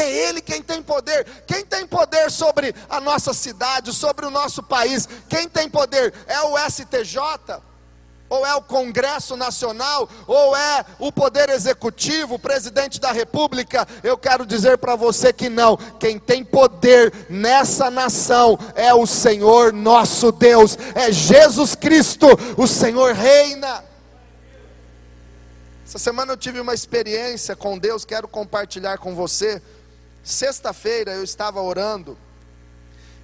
É 0.03 0.29
Ele 0.29 0.41
quem 0.41 0.61
tem 0.61 0.83
poder. 0.83 1.25
Quem 1.47 1.65
tem 1.65 1.87
poder 1.87 2.31
sobre 2.31 2.75
a 2.91 3.01
nossa 3.01 3.33
cidade, 3.33 3.93
sobre 3.93 4.27
o 4.27 4.31
nosso 4.31 4.63
país? 4.63 5.09
Quem 5.29 5.49
tem 5.49 5.69
poder? 5.69 6.13
É 6.27 6.41
o 6.41 6.59
STJ? 6.59 7.63
Ou 8.29 8.47
é 8.47 8.55
o 8.55 8.63
Congresso 8.63 9.37
Nacional? 9.37 10.09
Ou 10.27 10.57
é 10.57 10.85
o 10.99 11.13
Poder 11.13 11.51
Executivo, 11.51 12.35
o 12.35 12.39
presidente 12.39 12.99
da 12.99 13.13
República? 13.13 13.87
Eu 14.03 14.17
quero 14.17 14.47
dizer 14.47 14.79
para 14.79 14.97
você 14.97 15.33
que 15.33 15.51
não. 15.51 15.77
Quem 16.01 16.19
tem 16.19 16.43
poder 16.43 17.13
nessa 17.29 17.91
nação 17.91 18.59
é 18.75 18.93
o 18.95 19.07
Senhor 19.07 19.73
nosso 19.73 20.33
Deus, 20.33 20.79
é 20.95 21.13
Jesus 21.13 21.75
Cristo, 21.75 22.27
o 22.57 22.67
Senhor 22.67 23.13
reina. 23.15 23.85
Essa 25.87 25.99
semana 25.99 26.33
eu 26.33 26.39
tive 26.39 26.59
uma 26.59 26.73
experiência 26.73 27.55
com 27.55 27.77
Deus, 27.77 28.03
quero 28.03 28.27
compartilhar 28.27 28.97
com 28.97 29.15
você. 29.15 29.61
Sexta-feira 30.23 31.13
eu 31.13 31.25
estava 31.25 31.61
orando, 31.61 32.17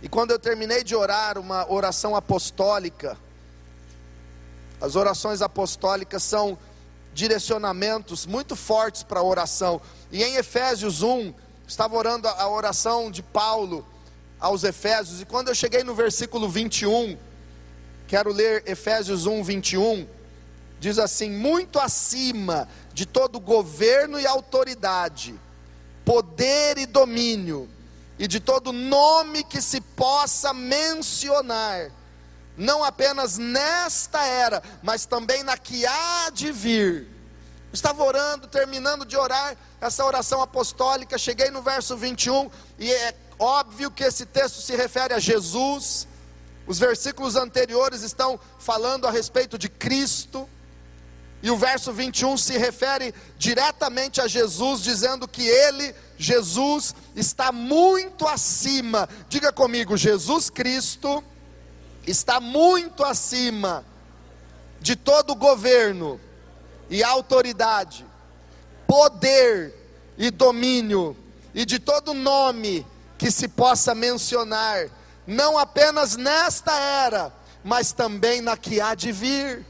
e 0.03 0.09
quando 0.09 0.33
eu 0.33 0.39
terminei 0.39 0.83
de 0.83 0.97
orar 0.97 1.39
uma 1.39 1.71
oração 1.71 2.17
apostólica, 2.17 3.17
as 4.81 4.97
orações 4.97 5.41
apostólicas 5.41 6.23
são 6.23 6.59
direcionamentos 7.15 8.27
muito 8.27 8.57
fortes 8.57 9.03
para 9.05 9.21
a 9.21 9.23
oração, 9.23 9.81
e 10.11 10.25
em 10.25 10.37
Efésios 10.37 11.03
1, 11.03 11.33
estava 11.69 11.97
orando 11.97 12.27
a 12.27 12.49
oração 12.49 13.11
de 13.11 13.23
Paulo 13.23 13.87
aos 14.41 14.65
Efésios, 14.65 15.21
e 15.21 15.25
quando 15.25 15.49
eu 15.49 15.55
cheguei 15.55 15.85
no 15.85 15.95
versículo 15.95 16.49
21, 16.49 17.17
quero 18.09 18.33
ler 18.33 18.65
Efésios 18.67 19.25
1, 19.25 19.43
21, 19.45 20.09
diz 20.81 20.99
assim: 20.99 21.31
muito 21.31 21.79
acima 21.79 22.69
de 22.93 23.07
todo 23.07 23.39
governo 23.39 24.19
e 24.19 24.27
autoridade, 24.27 25.39
poder 26.09 26.79
e 26.79 26.87
domínio, 26.87 27.69
e 28.19 28.27
de 28.27 28.41
todo 28.41 28.73
nome 28.73 29.45
que 29.45 29.61
se 29.61 29.79
possa 29.79 30.55
mencionar, 30.55 31.91
não 32.57 32.83
apenas 32.83 33.37
nesta 33.37 34.25
era, 34.25 34.63
mas 34.83 35.05
também 35.05 35.43
na 35.43 35.59
que 35.59 35.85
há 35.85 36.31
de 36.33 36.51
vir. 36.51 37.07
Estava 37.75 38.03
orando, 38.03 38.49
terminando 38.49 39.05
de 39.05 39.19
orar 39.19 39.55
essa 39.83 40.03
oração 40.03 40.41
apostólica, 40.41 41.19
cheguei 41.19 41.51
no 41.51 41.61
verso 41.61 41.95
21, 41.95 42.51
e 42.79 42.91
é 42.91 43.15
óbvio 43.39 43.91
que 43.91 44.03
esse 44.03 44.25
texto 44.25 44.63
se 44.63 44.75
refere 44.75 45.13
a 45.13 45.19
Jesus. 45.19 46.09
Os 46.67 46.79
versículos 46.79 47.37
anteriores 47.37 48.01
estão 48.01 48.41
falando 48.59 49.07
a 49.07 49.11
respeito 49.11 49.59
de 49.59 49.69
Cristo. 49.69 50.49
E 51.43 51.51
o 51.51 51.57
verso 51.57 51.93
21 51.93 52.37
se 52.37 52.59
refere 52.59 53.15
diretamente 53.37 54.21
a 54.21 54.27
Jesus, 54.27 54.83
dizendo 54.83 55.29
que 55.29 55.47
ele, 55.47 55.95
Jesus, 56.17 56.95
está 57.15 57.53
muito 57.53 58.27
acima. 58.27 59.09
Diga 59.29 59.53
comigo, 59.53 59.97
Jesus 59.97 60.51
Cristo 60.51 61.23
está 62.07 62.41
muito 62.41 63.05
acima 63.05 63.85
de 64.81 64.97
todo 64.97 65.35
governo 65.35 66.21
e 66.91 67.03
autoridade, 67.05 68.05
poder 68.87 69.75
e 70.17 70.31
domínio, 70.31 71.17
e 71.55 71.65
de 71.65 71.79
todo 71.79 72.15
nome 72.15 72.87
que 73.17 73.31
se 73.31 73.49
possa 73.49 73.95
mencionar, 73.95 74.89
não 75.27 75.59
apenas 75.59 76.17
nesta 76.17 76.73
era, 76.73 77.33
mas 77.63 77.93
também 77.93 78.41
na 78.41 78.57
que 78.57 78.81
há 78.81 78.95
de 78.95 79.13
vir. 79.13 79.67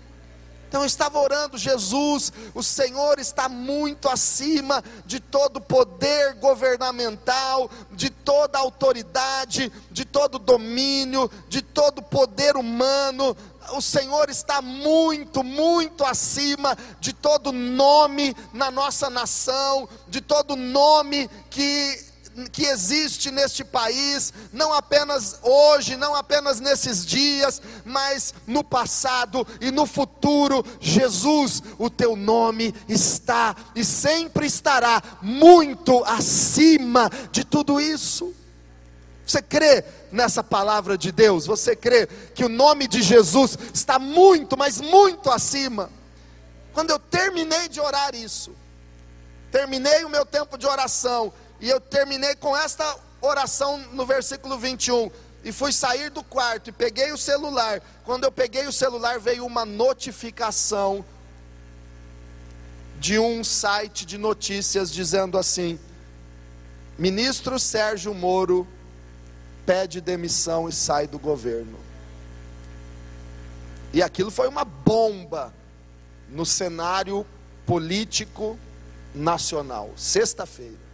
Então 0.69 0.83
eu 0.83 0.87
estava 0.87 1.19
orando, 1.19 1.57
Jesus, 1.57 2.31
o 2.55 2.63
Senhor 2.63 3.19
está 3.19 3.49
muito 3.49 4.07
acima 4.07 4.85
de 5.07 5.19
todo 5.19 5.63
poder 5.63 6.35
governamental, 6.35 7.71
de 7.91 8.11
toda 8.11 8.59
autoridade, 8.59 9.73
de 9.91 10.05
todo 10.05 10.39
domínio, 10.39 11.31
de 11.49 11.63
todo 11.63 12.03
poder 12.03 12.55
humano. 12.55 13.35
O 13.73 13.81
Senhor 13.81 14.29
está 14.29 14.61
muito, 14.61 15.43
muito 15.43 16.05
acima 16.05 16.77
de 17.01 17.15
todo 17.15 17.51
nome 17.51 18.37
na 18.53 18.71
nossa 18.71 19.09
nação, 19.09 19.89
de 20.07 20.21
todo 20.21 20.55
nome 20.55 21.31
que 21.49 22.08
que 22.47 22.65
existe 22.65 23.31
neste 23.31 23.65
país, 23.65 24.33
não 24.53 24.73
apenas 24.73 25.39
hoje, 25.43 25.97
não 25.97 26.15
apenas 26.15 26.61
nesses 26.61 27.05
dias, 27.05 27.61
mas 27.85 28.35
no 28.47 28.63
passado 28.63 29.47
e 29.61 29.71
no 29.71 29.87
futuro. 29.87 30.65
Jesus, 30.81 31.63
o 31.79 31.91
teu 31.91 32.15
nome 32.15 32.75
está 32.89 33.57
e 33.75 33.85
sempre 33.85 34.47
estará 34.47 35.03
muito 35.21 36.05
acima 36.05 37.11
de 37.33 37.45
tudo 37.45 37.81
isso. 37.81 38.35
Você 39.27 39.43
crê 39.43 39.85
nessa 40.11 40.43
palavra 40.43 40.97
de 40.97 41.13
Deus? 41.13 41.45
Você 41.45 41.77
crê 41.77 42.07
que 42.35 42.45
o 42.45 42.49
nome 42.49 42.89
de 42.89 43.03
Jesus 43.03 43.59
está 43.75 43.99
muito, 43.99 44.57
mas 44.57 44.81
muito 44.81 45.31
acima? 45.31 45.91
Quando 46.73 46.91
eu 46.91 46.99
terminei 46.99 47.69
de 47.69 47.81
orar 47.81 48.15
isso, 48.15 48.53
terminei 49.51 50.05
o 50.05 50.09
meu 50.09 50.25
tempo 50.25 50.57
de 50.57 50.67
oração, 50.67 51.33
e 51.61 51.69
eu 51.69 51.81
terminei 51.81 52.35
com 52.37 52.57
esta 52.57 52.99
oração 53.21 53.79
no 53.93 54.07
versículo 54.07 54.59
21. 54.59 55.11
E 55.45 55.53
fui 55.53 55.73
sair 55.73 56.11
do 56.11 56.23
quarto 56.23 56.71
e 56.71 56.73
peguei 56.73 57.13
o 57.13 57.19
celular. 57.19 57.81
Quando 58.05 58.25
eu 58.25 58.33
peguei 58.33 58.67
o 58.67 58.73
celular, 58.73 59.19
veio 59.19 59.47
uma 59.47 59.65
notificação 59.65 61.05
de 62.99 63.19
um 63.19 63.45
site 63.45 64.05
de 64.05 64.19
notícias 64.19 64.93
dizendo 64.93 65.39
assim: 65.39 65.79
Ministro 66.99 67.59
Sérgio 67.59 68.13
Moro 68.15 68.67
pede 69.65 70.01
demissão 70.01 70.69
e 70.69 70.73
sai 70.73 71.07
do 71.07 71.19
governo. 71.19 71.79
E 73.93 74.03
aquilo 74.03 74.31
foi 74.31 74.49
uma 74.49 74.65
bomba 74.65 75.55
no 76.29 76.45
cenário 76.45 77.27
político 77.65 78.59
nacional. 79.15 79.91
Sexta-feira. 79.97 80.88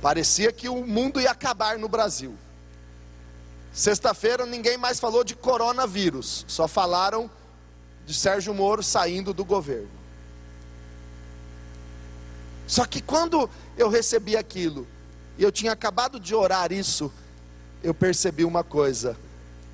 Parecia 0.00 0.52
que 0.52 0.68
o 0.68 0.86
mundo 0.86 1.20
ia 1.20 1.30
acabar 1.30 1.78
no 1.78 1.88
Brasil. 1.88 2.36
Sexta-feira 3.72 4.46
ninguém 4.46 4.78
mais 4.78 4.98
falou 4.98 5.22
de 5.22 5.34
coronavírus, 5.34 6.44
só 6.48 6.66
falaram 6.66 7.30
de 8.06 8.14
Sérgio 8.14 8.54
Moro 8.54 8.82
saindo 8.82 9.34
do 9.34 9.44
governo. 9.44 9.90
Só 12.66 12.84
que 12.84 13.00
quando 13.00 13.48
eu 13.76 13.88
recebi 13.88 14.36
aquilo, 14.36 14.86
e 15.38 15.42
eu 15.42 15.52
tinha 15.52 15.72
acabado 15.72 16.18
de 16.18 16.34
orar 16.34 16.72
isso, 16.72 17.12
eu 17.82 17.92
percebi 17.92 18.44
uma 18.44 18.64
coisa: 18.64 19.16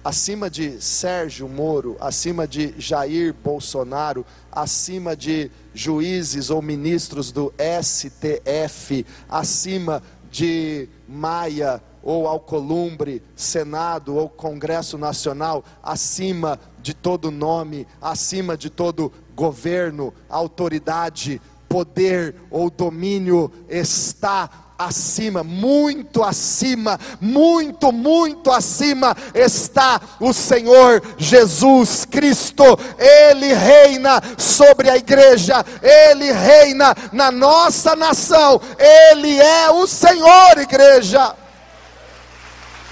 acima 0.04 0.50
de 0.50 0.80
Sérgio 0.82 1.48
Moro, 1.48 1.96
acima 2.00 2.46
de 2.46 2.74
Jair 2.78 3.32
Bolsonaro, 3.32 4.26
acima 4.50 5.16
de 5.16 5.50
juízes 5.72 6.50
ou 6.50 6.60
ministros 6.60 7.30
do 7.30 7.52
STF, 7.82 9.06
acima 9.28 10.02
de 10.30 10.88
Maia 11.08 11.80
ou 12.02 12.26
Alcolumbre, 12.26 13.22
Senado 13.36 14.16
ou 14.16 14.28
Congresso 14.28 14.98
Nacional, 14.98 15.64
acima 15.82 16.58
de 16.82 16.94
todo 16.94 17.30
nome, 17.30 17.86
acima 18.00 18.56
de 18.56 18.68
todo 18.68 19.12
governo, 19.36 20.12
autoridade, 20.28 21.40
poder 21.68 22.34
ou 22.50 22.68
domínio, 22.68 23.50
está 23.68 24.61
acima, 24.78 25.42
muito 25.44 26.22
acima, 26.22 26.98
muito, 27.20 27.92
muito 27.92 28.50
acima 28.50 29.16
está 29.34 30.00
o 30.20 30.32
Senhor 30.32 31.02
Jesus 31.16 32.04
Cristo. 32.04 32.64
Ele 32.98 33.52
reina 33.54 34.22
sobre 34.36 34.90
a 34.90 34.96
igreja, 34.96 35.64
ele 35.82 36.32
reina 36.32 36.94
na 37.12 37.30
nossa 37.30 37.94
nação. 37.94 38.60
Ele 38.78 39.40
é 39.40 39.70
o 39.70 39.86
Senhor, 39.86 40.58
igreja. 40.58 41.34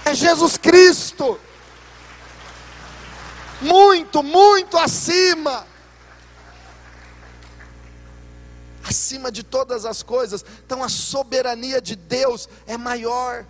É 0.04 0.14
Jesus 0.14 0.56
Cristo. 0.56 1.38
Muito, 3.60 4.22
muito 4.22 4.78
acima. 4.78 5.69
Acima 8.90 9.30
de 9.30 9.44
todas 9.44 9.84
as 9.84 10.02
coisas. 10.02 10.44
Então 10.66 10.82
a 10.82 10.88
soberania 10.88 11.80
de 11.80 11.94
Deus 11.96 12.48
é 12.66 12.76
maior. 12.76 13.46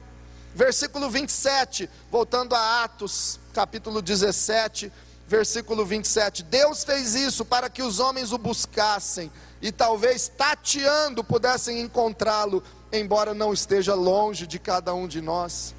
Versículo 0.54 1.08
27, 1.08 1.88
voltando 2.10 2.54
a 2.54 2.84
Atos, 2.84 3.40
capítulo 3.54 4.02
17, 4.02 4.92
versículo 5.26 5.86
27. 5.86 6.42
Deus 6.42 6.84
fez 6.84 7.14
isso 7.14 7.44
para 7.44 7.70
que 7.70 7.82
os 7.82 7.98
homens 8.00 8.32
o 8.32 8.38
buscassem 8.38 9.32
e 9.62 9.72
talvez 9.72 10.28
tateando 10.28 11.24
pudessem 11.24 11.80
encontrá-lo, 11.80 12.62
embora 12.92 13.32
não 13.32 13.52
esteja 13.52 13.94
longe 13.94 14.46
de 14.46 14.58
cada 14.58 14.92
um 14.92 15.06
de 15.06 15.20
nós. 15.20 15.74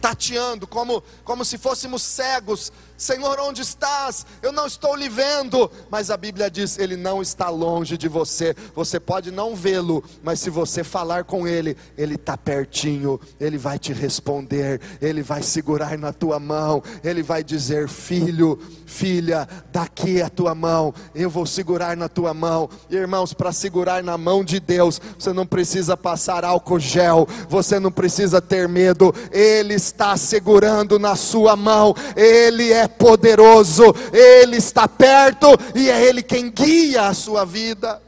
Tateando, 0.00 0.66
como, 0.66 1.02
como 1.24 1.44
se 1.44 1.58
fôssemos 1.58 2.02
cegos, 2.02 2.72
Senhor, 3.00 3.40
onde 3.40 3.62
estás? 3.62 4.26
Eu 4.42 4.52
não 4.52 4.66
estou 4.66 4.94
lhe 4.94 5.08
vendo. 5.08 5.70
Mas 5.90 6.10
a 6.10 6.18
Bíblia 6.18 6.50
diz: 6.50 6.78
Ele 6.78 6.98
não 6.98 7.22
está 7.22 7.48
longe 7.48 7.96
de 7.96 8.08
você. 8.08 8.54
Você 8.74 9.00
pode 9.00 9.30
não 9.30 9.56
vê-lo, 9.56 10.04
mas 10.22 10.38
se 10.38 10.50
você 10.50 10.84
falar 10.84 11.24
com 11.24 11.48
Ele, 11.48 11.78
Ele 11.96 12.16
está 12.16 12.36
pertinho. 12.36 13.18
Ele 13.40 13.56
vai 13.56 13.78
te 13.78 13.94
responder. 13.94 14.82
Ele 15.00 15.22
vai 15.22 15.42
segurar 15.42 15.96
na 15.96 16.12
tua 16.12 16.38
mão. 16.38 16.82
Ele 17.02 17.22
vai 17.22 17.42
dizer: 17.42 17.88
Filho, 17.88 18.60
filha, 18.84 19.48
daqui 19.72 20.20
a 20.20 20.28
tua 20.28 20.54
mão. 20.54 20.92
Eu 21.14 21.30
vou 21.30 21.46
segurar 21.46 21.96
na 21.96 22.06
tua 22.06 22.34
mão. 22.34 22.68
Irmãos, 22.90 23.32
para 23.32 23.50
segurar 23.50 24.02
na 24.02 24.18
mão 24.18 24.44
de 24.44 24.60
Deus, 24.60 25.00
você 25.18 25.32
não 25.32 25.46
precisa 25.46 25.96
passar 25.96 26.44
álcool 26.44 26.78
gel. 26.78 27.26
Você 27.48 27.80
não 27.80 27.90
precisa 27.90 28.42
ter 28.42 28.68
medo. 28.68 29.14
Ele 29.32 29.72
está 29.72 30.18
segurando 30.18 30.98
na 30.98 31.16
sua 31.16 31.56
mão. 31.56 31.94
Ele 32.14 32.70
é 32.74 32.89
poderoso, 32.90 33.84
Ele 34.12 34.56
está 34.56 34.86
perto 34.86 35.46
e 35.74 35.88
é 35.88 36.04
Ele 36.04 36.22
quem 36.22 36.50
guia 36.50 37.08
a 37.08 37.14
sua 37.14 37.44
vida. 37.44 38.00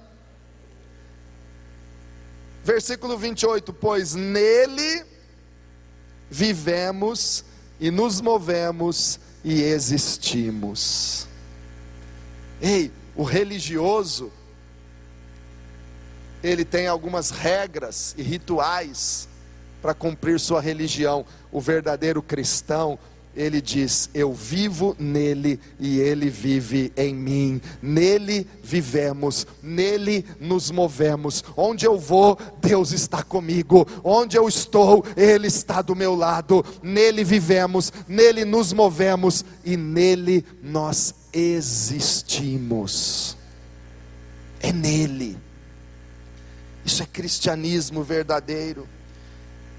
Versículo 2.65 3.17
28: 3.17 3.73
Pois 3.73 4.15
nele 4.15 5.05
vivemos 6.31 7.45
e 7.81 7.91
nos 7.91 8.21
movemos 8.21 9.19
e 9.45 9.63
existimos. 9.63 11.27
Ei, 12.61 12.93
o 13.17 13.25
religioso, 13.25 14.33
ele 16.43 16.65
tem 16.65 16.87
algumas 16.87 17.31
regras 17.31 18.15
e 18.17 18.23
rituais 18.23 19.29
para 19.81 19.93
cumprir 19.93 20.39
sua 20.39 20.61
religião. 20.61 21.27
O 21.51 21.61
verdadeiro 21.61 22.23
cristão, 22.23 22.99
ele 23.35 23.63
diz: 23.63 24.11
Eu 24.13 24.33
vivo 24.33 24.95
nele 24.99 25.59
e 25.81 25.99
ele 25.99 26.29
vive 26.29 26.93
em 26.97 27.15
mim. 27.15 27.61
Nele 27.81 28.47
vivemos, 28.63 29.47
nele 29.63 30.25
nos 30.39 30.71
movemos. 30.71 31.43
Onde 31.57 31.87
eu 31.87 31.99
vou, 31.99 32.39
Deus 32.61 32.93
está 32.93 33.23
comigo. 33.23 33.87
Onde 34.05 34.37
eu 34.37 34.49
estou, 34.49 35.05
Ele 35.17 35.47
está 35.47 35.81
do 35.81 35.97
meu 35.97 36.15
lado. 36.15 36.65
Nele 36.83 37.25
vivemos, 37.25 37.93
nele 38.07 38.45
nos 38.45 38.73
movemos 38.73 39.45
e 39.65 39.77
nele 39.77 40.45
nós 40.63 41.15
existimos. 41.33 43.37
É 44.61 44.73
nele. 44.73 45.39
Isso 46.85 47.03
é 47.03 47.07
cristianismo 47.07 48.03
verdadeiro. 48.03 48.87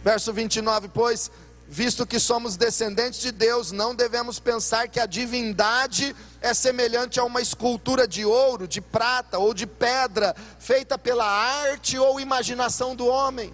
Verso 0.03 0.33
29, 0.33 0.89
pois 0.93 1.31
visto 1.67 2.05
que 2.05 2.19
somos 2.19 2.55
descendentes 2.55 3.19
de 3.19 3.31
Deus, 3.31 3.71
não 3.71 3.95
devemos 3.95 4.39
pensar 4.39 4.87
que 4.87 4.99
a 4.99 5.05
divindade 5.05 6.15
é 6.41 6.53
semelhante 6.53 7.19
a 7.19 7.23
uma 7.23 7.41
escultura 7.41 8.07
de 8.07 8.25
ouro, 8.25 8.67
de 8.67 8.81
prata 8.81 9.39
ou 9.39 9.53
de 9.53 9.65
pedra, 9.65 10.35
feita 10.59 10.97
pela 10.97 11.25
arte 11.25 11.97
ou 11.97 12.19
imaginação 12.19 12.95
do 12.95 13.07
homem. 13.07 13.53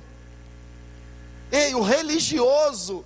Ei, 1.52 1.74
o 1.74 1.82
religioso, 1.82 3.06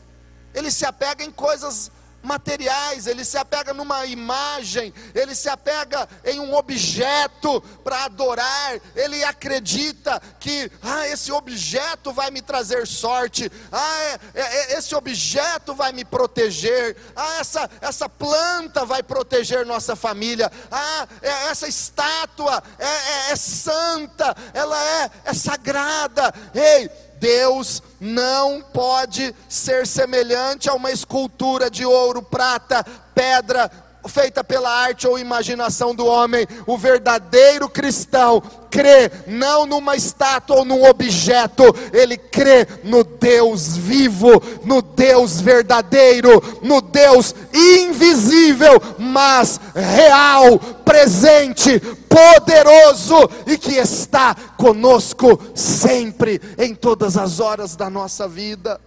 ele 0.54 0.72
se 0.72 0.86
apega 0.86 1.24
em 1.24 1.32
coisas 1.32 1.91
materiais, 2.24 3.05
ele 3.05 3.26
se 3.26 3.38
apega 3.38 3.74
numa 3.74 4.05
imagem, 4.05 4.93
ele 5.13 5.36
se 5.36 5.49
apega 5.49 6.07
em 6.24 6.39
um 6.39 6.55
objeto 6.55 7.61
para 7.84 8.05
adorar, 8.05 8.80
ele 8.95 9.24
acredita 9.24 10.21
que 10.39 10.71
ah, 10.82 11.07
esse 11.09 11.32
objeto 11.32 12.13
vai 12.13 12.32
me 12.32 12.41
trazer 12.41 12.88
sorte, 12.88 13.51
ah, 13.71 14.01
é, 14.01 14.19
é, 14.34 14.41
é, 14.41 14.78
esse 14.78 14.95
objeto 14.95 15.76
vai 15.76 15.91
me 15.91 16.05
proteger, 16.05 16.95
ah, 17.15 17.38
essa, 17.39 17.69
essa 17.82 18.07
planta 18.07 18.86
vai 18.86 19.03
proteger 19.03 19.65
nossa 19.65 19.95
família, 19.95 20.51
ah, 20.71 21.07
é, 21.21 21.47
essa 21.49 21.67
estátua 21.67 22.63
é, 22.80 22.86
é, 22.86 23.32
é 23.32 23.36
santa, 23.36 24.36
ela 24.53 24.82
é, 24.82 25.11
é 25.26 25.34
sagrada, 25.34 26.34
ei, 26.55 26.89
Deus 27.24 27.82
não 28.01 28.61
pode 28.61 29.34
ser 29.47 29.88
semelhante 29.88 30.69
a 30.69 30.74
uma 30.74 30.91
escultura 30.91 31.69
de 31.69 31.86
ouro, 31.86 32.21
prata, 32.21 32.86
pedra, 33.15 33.71
feita 34.08 34.43
pela 34.43 34.70
arte 34.70 35.08
ou 35.08 35.18
imaginação 35.18 35.95
do 35.95 36.06
homem. 36.06 36.47
O 36.66 36.78
verdadeiro 36.78 37.70
cristão 37.70 38.41
crê 38.70 39.12
não 39.28 39.66
numa 39.66 39.95
estátua 39.95 40.58
ou 40.58 40.66
num 40.66 40.84
objeto, 40.84 41.64
ele 41.93 42.18
crê 42.18 42.68
no 42.84 43.04
Deus 43.04 43.78
vivo, 43.78 44.41
no 44.64 44.82
Deus 44.82 45.39
verdadeiro, 45.39 46.41
no 46.62 46.82
Deus 46.82 47.36
invisível, 47.54 48.82
mas 48.97 49.60
real, 49.76 50.58
presente, 50.84 51.80
poderoso 51.80 53.30
e 53.45 53.58
que 53.58 53.74
está 53.74 54.36
conosco 54.58 55.39
sempre, 55.54 56.41
em 56.58 56.74
todas 56.74 57.16
as 57.16 57.39
horas 57.39 57.76
da 57.76 57.89
nossa 57.89 58.28
vida. 58.28 58.82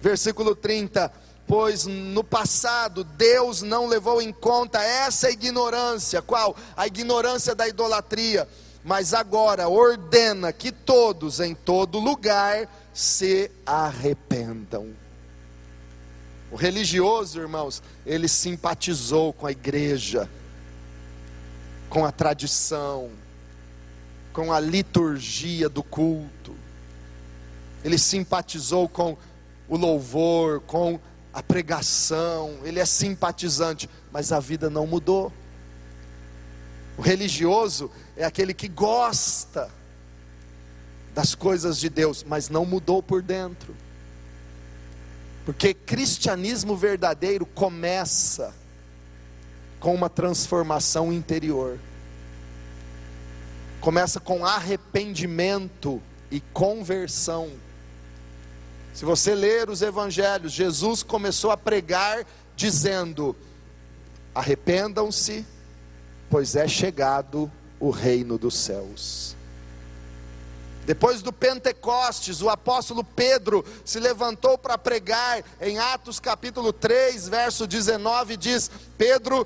Versículo 0.00 0.54
30 0.54 1.23
pois 1.46 1.86
no 1.86 2.24
passado 2.24 3.04
Deus 3.04 3.62
não 3.62 3.86
levou 3.86 4.20
em 4.20 4.32
conta 4.32 4.82
essa 4.82 5.30
ignorância, 5.30 6.22
qual? 6.22 6.56
A 6.76 6.86
ignorância 6.86 7.54
da 7.54 7.68
idolatria, 7.68 8.48
mas 8.84 9.14
agora 9.14 9.68
ordena 9.68 10.52
que 10.52 10.72
todos 10.72 11.40
em 11.40 11.54
todo 11.54 11.98
lugar 11.98 12.68
se 12.92 13.50
arrependam. 13.64 14.94
O 16.50 16.56
religioso, 16.56 17.40
irmãos, 17.40 17.82
ele 18.06 18.28
simpatizou 18.28 19.32
com 19.32 19.46
a 19.46 19.52
igreja, 19.52 20.30
com 21.88 22.04
a 22.04 22.12
tradição, 22.12 23.10
com 24.32 24.52
a 24.52 24.60
liturgia 24.60 25.68
do 25.68 25.82
culto, 25.82 26.54
ele 27.84 27.98
simpatizou 27.98 28.88
com 28.88 29.16
o 29.68 29.76
louvor, 29.76 30.60
com 30.60 30.98
a 31.34 31.42
pregação, 31.42 32.60
ele 32.62 32.78
é 32.78 32.84
simpatizante, 32.84 33.90
mas 34.12 34.30
a 34.30 34.38
vida 34.38 34.70
não 34.70 34.86
mudou. 34.86 35.32
O 36.96 37.02
religioso 37.02 37.90
é 38.16 38.24
aquele 38.24 38.54
que 38.54 38.68
gosta 38.68 39.68
das 41.12 41.34
coisas 41.34 41.78
de 41.78 41.88
Deus, 41.88 42.22
mas 42.22 42.48
não 42.48 42.64
mudou 42.64 43.02
por 43.02 43.20
dentro. 43.20 43.74
Porque 45.44 45.74
cristianismo 45.74 46.76
verdadeiro 46.76 47.44
começa 47.44 48.54
com 49.80 49.92
uma 49.92 50.08
transformação 50.08 51.12
interior. 51.12 51.80
Começa 53.80 54.20
com 54.20 54.46
arrependimento 54.46 56.00
e 56.30 56.40
conversão. 56.40 57.50
Se 58.94 59.04
você 59.04 59.34
ler 59.34 59.68
os 59.68 59.82
evangelhos, 59.82 60.52
Jesus 60.52 61.02
começou 61.02 61.50
a 61.50 61.56
pregar 61.56 62.24
dizendo: 62.54 63.34
Arrependam-se, 64.32 65.44
pois 66.30 66.54
é 66.54 66.68
chegado 66.68 67.50
o 67.80 67.90
reino 67.90 68.38
dos 68.38 68.56
céus. 68.56 69.36
Depois 70.86 71.22
do 71.22 71.32
Pentecostes, 71.32 72.40
o 72.40 72.48
apóstolo 72.48 73.02
Pedro 73.02 73.64
se 73.84 73.98
levantou 73.98 74.56
para 74.56 74.78
pregar, 74.78 75.42
em 75.60 75.76
Atos 75.78 76.20
capítulo 76.20 76.72
3, 76.72 77.28
verso 77.28 77.66
19, 77.66 78.36
diz: 78.36 78.70
Pedro 78.96 79.44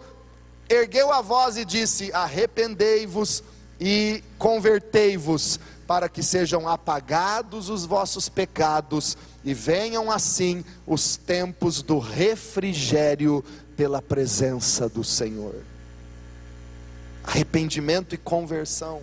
ergueu 0.68 1.11
a 1.11 1.22
voz 1.22 1.57
e 1.57 1.64
disse: 1.64 2.12
Arrependei-vos 2.12 3.42
e 3.81 4.22
convertei-vos, 4.39 5.59
para 5.87 6.09
que 6.09 6.22
sejam 6.22 6.68
apagados 6.68 7.70
os 7.70 7.87
vossos 7.87 8.29
pecados 8.29 9.16
e 9.43 9.55
venham 9.55 10.11
assim 10.11 10.62
os 10.87 11.16
tempos 11.16 11.81
do 11.83 11.99
refrigério 11.99 13.43
pela 13.76 14.03
presença 14.03 14.89
do 14.89 15.03
Senhor. 15.03 15.55
Arrependimento 17.24 18.14
e 18.14 18.18
conversão. 18.18 19.01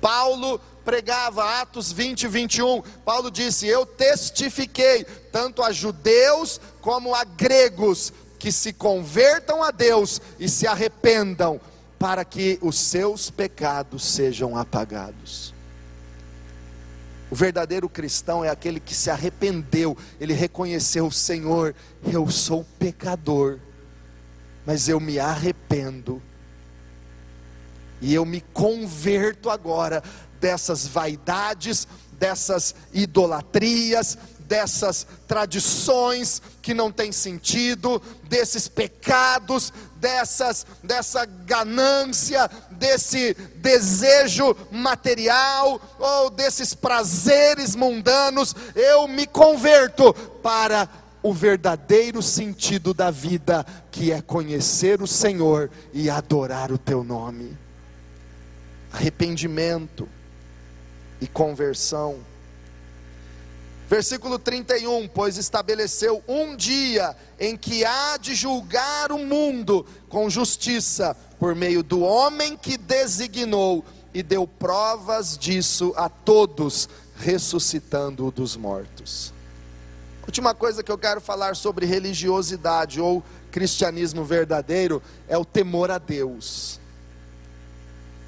Paulo 0.00 0.60
pregava, 0.84 1.60
Atos 1.60 1.92
20, 1.92 2.28
21. 2.28 2.82
Paulo 3.04 3.30
disse: 3.30 3.66
Eu 3.66 3.86
testifiquei, 3.86 5.04
tanto 5.32 5.62
a 5.62 5.72
judeus 5.72 6.60
como 6.80 7.14
a 7.14 7.24
gregos, 7.24 8.12
que 8.38 8.52
se 8.52 8.72
convertam 8.72 9.62
a 9.62 9.70
Deus 9.70 10.20
e 10.38 10.48
se 10.48 10.66
arrependam, 10.66 11.60
para 12.06 12.24
que 12.24 12.56
os 12.62 12.78
seus 12.78 13.30
pecados 13.30 14.04
sejam 14.04 14.56
apagados. 14.56 15.52
O 17.28 17.34
verdadeiro 17.34 17.88
cristão 17.88 18.44
é 18.44 18.48
aquele 18.48 18.78
que 18.78 18.94
se 18.94 19.10
arrependeu, 19.10 19.98
ele 20.20 20.32
reconheceu: 20.32 21.10
Senhor, 21.10 21.74
eu 22.04 22.30
sou 22.30 22.64
pecador, 22.78 23.58
mas 24.64 24.88
eu 24.88 25.00
me 25.00 25.18
arrependo, 25.18 26.22
e 28.00 28.14
eu 28.14 28.24
me 28.24 28.40
converto 28.40 29.50
agora 29.50 30.00
dessas 30.38 30.86
vaidades, 30.86 31.88
dessas 32.12 32.72
idolatrias, 32.94 34.16
dessas 34.46 35.04
tradições 35.26 36.40
que 36.62 36.72
não 36.72 36.92
têm 36.92 37.10
sentido, 37.10 38.00
desses 38.28 38.68
pecados, 38.68 39.72
dessas 40.06 40.64
dessa 40.84 41.24
ganância, 41.24 42.48
desse 42.70 43.34
desejo 43.56 44.56
material 44.70 45.80
ou 45.98 46.30
desses 46.30 46.74
prazeres 46.74 47.74
mundanos, 47.74 48.54
eu 48.76 49.08
me 49.08 49.26
converto 49.26 50.14
para 50.14 50.88
o 51.24 51.34
verdadeiro 51.34 52.22
sentido 52.22 52.94
da 52.94 53.10
vida, 53.10 53.66
que 53.90 54.12
é 54.12 54.22
conhecer 54.22 55.02
o 55.02 55.08
Senhor 55.08 55.68
e 55.92 56.08
adorar 56.08 56.70
o 56.70 56.78
teu 56.78 57.02
nome. 57.02 57.58
Arrependimento 58.92 60.08
e 61.20 61.26
conversão 61.26 62.18
Versículo 63.88 64.38
31: 64.38 65.08
Pois 65.08 65.36
estabeleceu 65.36 66.22
um 66.26 66.56
dia 66.56 67.16
em 67.38 67.56
que 67.56 67.84
há 67.84 68.16
de 68.16 68.34
julgar 68.34 69.12
o 69.12 69.18
mundo 69.18 69.86
com 70.08 70.28
justiça, 70.28 71.16
por 71.38 71.54
meio 71.54 71.82
do 71.82 72.00
homem 72.00 72.56
que 72.56 72.76
designou, 72.76 73.84
e 74.12 74.22
deu 74.22 74.46
provas 74.46 75.38
disso 75.38 75.92
a 75.96 76.08
todos, 76.08 76.88
ressuscitando-o 77.16 78.30
dos 78.30 78.56
mortos. 78.56 79.32
Última 80.26 80.52
coisa 80.54 80.82
que 80.82 80.90
eu 80.90 80.98
quero 80.98 81.20
falar 81.20 81.54
sobre 81.54 81.86
religiosidade 81.86 83.00
ou 83.00 83.22
cristianismo 83.52 84.24
verdadeiro 84.24 85.00
é 85.28 85.38
o 85.38 85.44
temor 85.44 85.90
a 85.90 85.98
Deus. 85.98 86.80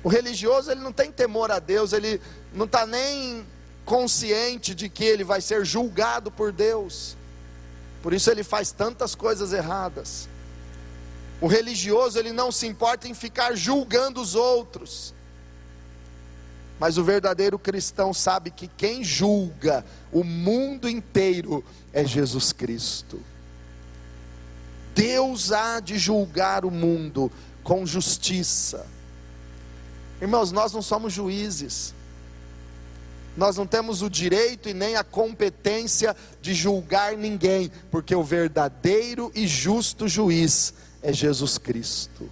O 0.05 0.09
religioso 0.09 0.71
ele 0.71 0.81
não 0.81 0.93
tem 0.93 1.11
temor 1.11 1.51
a 1.51 1.59
Deus, 1.59 1.93
ele 1.93 2.21
não 2.55 2.67
está 2.67 2.87
nem 2.87 3.45
consciente 3.89 4.74
de 4.74 4.86
que 4.86 5.03
ele 5.03 5.24
vai 5.24 5.41
ser 5.41 5.64
julgado 5.64 6.30
por 6.30 6.53
Deus. 6.53 7.16
Por 8.03 8.12
isso 8.12 8.30
ele 8.30 8.45
faz 8.45 8.70
tantas 8.70 9.14
coisas 9.14 9.55
erradas. 9.55 10.28
O 11.41 11.47
religioso, 11.47 12.18
ele 12.18 12.30
não 12.30 12.53
se 12.53 12.66
importa 12.66 13.09
em 13.09 13.14
ficar 13.14 13.57
julgando 13.57 14.20
os 14.20 14.34
outros. 14.34 15.14
Mas 16.78 16.99
o 16.99 17.03
verdadeiro 17.03 17.59
cristão 17.59 18.12
sabe 18.12 18.51
que 18.51 18.68
quem 18.68 19.03
julga 19.03 19.86
o 20.12 20.22
mundo 20.22 20.86
inteiro 20.86 21.64
é 21.91 22.05
Jesus 22.05 22.53
Cristo. 22.53 23.18
Deus 24.95 25.51
há 25.51 25.80
de 25.80 25.99
julgar 25.99 26.66
o 26.66 26.70
mundo 26.70 27.32
com 27.64 27.86
justiça. 27.86 28.86
Irmãos, 30.20 30.53
nós 30.53 30.74
não 30.74 30.82
somos 30.82 31.11
juízes 31.11 31.95
nós 33.39 33.57
não 33.57 33.68
temos 33.68 34.03
o 34.03 34.11
direito 34.11 34.68
e 34.68 34.74
nem 34.74 34.97
a 34.97 35.05
competência 35.05 36.16
de 36.43 36.53
julgar 36.53 37.16
ninguém, 37.16 37.70
porque 37.89 38.12
o 38.12 38.24
verdadeiro 38.24 39.30
e 39.32 39.47
justo 39.47 40.09
juiz 40.09 40.74
é 41.01 41.12
Jesus 41.12 41.57
Cristo. 41.57 42.28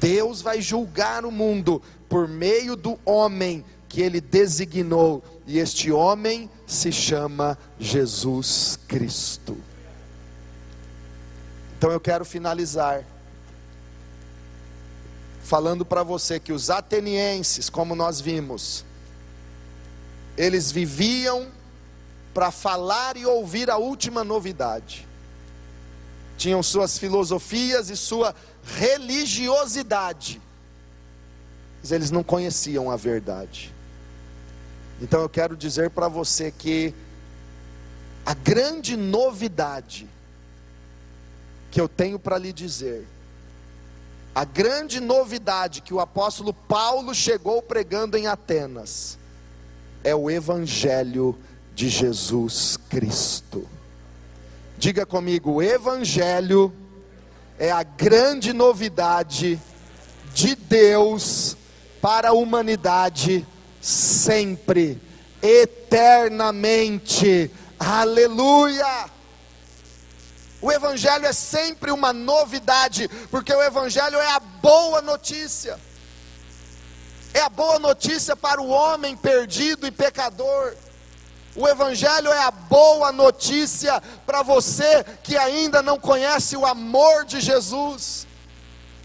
Deus 0.00 0.42
vai 0.42 0.60
julgar 0.60 1.24
o 1.24 1.30
mundo 1.30 1.80
por 2.08 2.26
meio 2.26 2.74
do 2.74 2.98
homem 3.04 3.64
que 3.88 4.02
ele 4.02 4.20
designou, 4.20 5.22
e 5.46 5.60
este 5.60 5.92
homem 5.92 6.50
se 6.66 6.90
chama 6.90 7.56
Jesus 7.78 8.76
Cristo. 8.88 9.56
Então 11.78 11.92
eu 11.92 12.00
quero 12.00 12.24
finalizar 12.24 13.04
falando 15.44 15.84
para 15.84 16.02
você 16.02 16.40
que 16.40 16.54
os 16.54 16.70
atenienses, 16.70 17.68
como 17.68 17.94
nós 17.94 18.18
vimos, 18.18 18.82
eles 20.38 20.72
viviam 20.72 21.48
para 22.32 22.50
falar 22.50 23.18
e 23.18 23.26
ouvir 23.26 23.70
a 23.70 23.76
última 23.76 24.24
novidade. 24.24 25.06
Tinham 26.38 26.62
suas 26.62 26.96
filosofias 26.96 27.90
e 27.90 27.96
sua 27.96 28.34
religiosidade, 28.64 30.40
mas 31.82 31.92
eles 31.92 32.10
não 32.10 32.24
conheciam 32.24 32.90
a 32.90 32.96
verdade. 32.96 33.72
Então 35.00 35.20
eu 35.20 35.28
quero 35.28 35.54
dizer 35.56 35.90
para 35.90 36.08
você 36.08 36.50
que 36.50 36.94
a 38.24 38.32
grande 38.32 38.96
novidade 38.96 40.08
que 41.70 41.78
eu 41.78 41.88
tenho 41.88 42.18
para 42.18 42.38
lhe 42.38 42.52
dizer 42.52 43.06
a 44.34 44.44
grande 44.44 45.00
novidade 45.00 45.80
que 45.80 45.94
o 45.94 46.00
apóstolo 46.00 46.52
Paulo 46.52 47.14
chegou 47.14 47.62
pregando 47.62 48.16
em 48.16 48.26
Atenas 48.26 49.16
é 50.02 50.12
o 50.14 50.30
Evangelho 50.30 51.38
de 51.74 51.88
Jesus 51.88 52.76
Cristo. 52.88 53.66
Diga 54.76 55.06
comigo: 55.06 55.52
o 55.52 55.62
Evangelho 55.62 56.72
é 57.58 57.70
a 57.70 57.84
grande 57.84 58.52
novidade 58.52 59.60
de 60.34 60.56
Deus 60.56 61.56
para 62.02 62.30
a 62.30 62.32
humanidade 62.32 63.46
sempre, 63.80 65.00
eternamente. 65.40 67.48
Aleluia! 67.78 69.13
O 70.64 70.72
Evangelho 70.72 71.26
é 71.26 71.32
sempre 71.34 71.90
uma 71.90 72.10
novidade, 72.10 73.06
porque 73.30 73.52
o 73.52 73.62
Evangelho 73.62 74.18
é 74.18 74.30
a 74.30 74.40
boa 74.40 75.02
notícia. 75.02 75.78
É 77.34 77.40
a 77.42 77.50
boa 77.50 77.78
notícia 77.78 78.34
para 78.34 78.62
o 78.62 78.70
homem 78.70 79.14
perdido 79.14 79.86
e 79.86 79.90
pecador. 79.90 80.74
O 81.54 81.68
Evangelho 81.68 82.32
é 82.32 82.38
a 82.44 82.50
boa 82.50 83.12
notícia 83.12 84.02
para 84.24 84.42
você 84.42 85.04
que 85.22 85.36
ainda 85.36 85.82
não 85.82 85.98
conhece 85.98 86.56
o 86.56 86.64
amor 86.64 87.26
de 87.26 87.42
Jesus. 87.42 88.26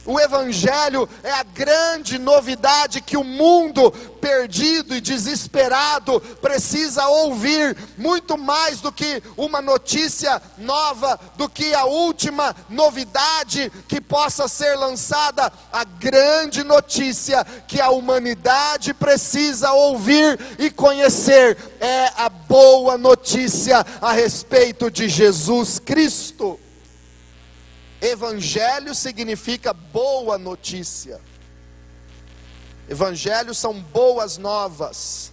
O 0.10 0.20
Evangelho 0.20 1.08
é 1.22 1.30
a 1.30 1.44
grande 1.44 2.18
novidade 2.18 3.00
que 3.00 3.16
o 3.16 3.24
mundo 3.24 3.92
perdido 4.20 4.96
e 4.96 5.00
desesperado 5.00 6.20
precisa 6.42 7.06
ouvir, 7.08 7.78
muito 7.96 8.36
mais 8.36 8.82
do 8.82 8.92
que 8.92 9.22
uma 9.38 9.62
notícia 9.62 10.42
nova, 10.58 11.20
do 11.38 11.48
que 11.48 11.76
a 11.76 11.86
última 11.86 12.56
novidade 12.68 13.72
que 13.88 14.02
possa 14.02 14.48
ser 14.48 14.76
lançada. 14.78 15.54
A 15.72 15.84
grande 15.84 16.64
notícia 16.64 17.46
que 17.68 17.80
a 17.80 17.92
humanidade 17.92 18.96
precisa 18.96 19.74
ouvir 19.74 20.40
e 20.58 20.72
conhecer 20.72 21.56
é 21.80 22.12
a 22.18 22.30
boa 22.30 22.98
notícia 22.98 23.86
a 24.02 24.12
respeito 24.12 24.90
de 24.90 25.08
Jesus 25.08 25.78
Cristo. 25.78 26.60
Evangelho 28.02 28.96
significa 28.96 29.74
boa 29.74 30.38
notícia. 30.38 31.20
Evangelhos 32.88 33.58
são 33.58 33.80
boas 33.80 34.38
novas. 34.38 35.32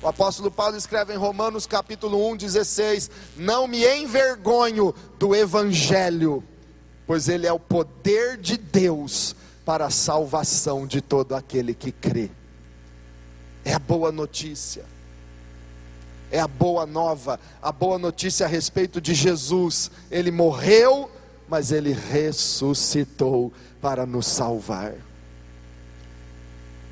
O 0.00 0.06
apóstolo 0.06 0.50
Paulo 0.50 0.76
escreve 0.76 1.12
em 1.12 1.16
Romanos 1.16 1.66
capítulo 1.66 2.30
1, 2.30 2.36
16: 2.36 3.10
Não 3.36 3.66
me 3.66 3.84
envergonho 3.84 4.94
do 5.18 5.34
Evangelho, 5.34 6.44
pois 7.06 7.28
ele 7.28 7.46
é 7.46 7.52
o 7.52 7.58
poder 7.58 8.36
de 8.36 8.56
Deus 8.56 9.34
para 9.64 9.86
a 9.86 9.90
salvação 9.90 10.86
de 10.86 11.00
todo 11.00 11.34
aquele 11.34 11.74
que 11.74 11.90
crê. 11.90 12.30
É 13.64 13.74
a 13.74 13.78
boa 13.80 14.12
notícia, 14.12 14.84
é 16.30 16.38
a 16.38 16.46
boa 16.46 16.86
nova, 16.86 17.40
a 17.60 17.72
boa 17.72 17.98
notícia 17.98 18.46
a 18.46 18.48
respeito 18.48 19.00
de 19.00 19.12
Jesus. 19.12 19.90
Ele 20.10 20.30
morreu 20.30 21.10
mas 21.48 21.72
ele 21.72 21.92
ressuscitou 21.92 23.52
para 23.80 24.04
nos 24.04 24.26
salvar. 24.26 24.94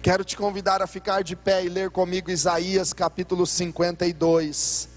Quero 0.03 0.25
te 0.25 0.37
convidar 0.37 0.81
a 0.81 0.87
ficar 0.87 1.23
de 1.23 1.35
pé 1.35 1.65
e 1.65 1.69
ler 1.69 1.91
comigo 1.91 2.31
Isaías 2.31 2.93
capítulo 2.93 3.45
52, 3.47 4.89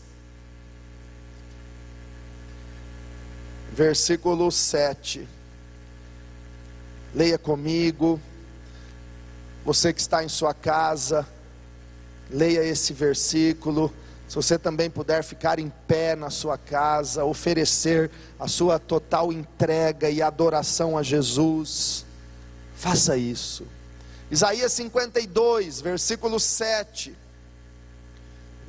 versículo 3.74 4.51
7. 4.51 5.28
Leia 7.14 7.39
comigo, 7.39 8.22
você 9.66 9.91
que 9.91 9.99
está 9.99 10.24
em 10.24 10.30
sua 10.30 10.53
casa, 10.53 11.28
leia 12.30 12.64
esse 12.64 12.93
versículo. 12.93 13.91
Se 14.30 14.36
você 14.36 14.59
também 14.59 14.91
puder 14.91 15.23
ficar 15.23 15.57
em 15.57 15.73
pé 15.88 16.15
na 16.15 16.30
sua 16.30 16.55
casa, 16.55 17.25
oferecer 17.25 18.11
a 18.39 18.47
sua 18.47 18.77
total 18.77 19.34
entrega 19.34 20.07
e 20.07 20.21
adoração 20.21 20.95
a 20.95 21.01
Jesus, 21.01 22.05
faça 22.75 23.17
isso. 23.17 23.65
Isaías 24.30 24.71
52, 24.73 25.82
versículo 25.82 26.39
7. 26.39 27.17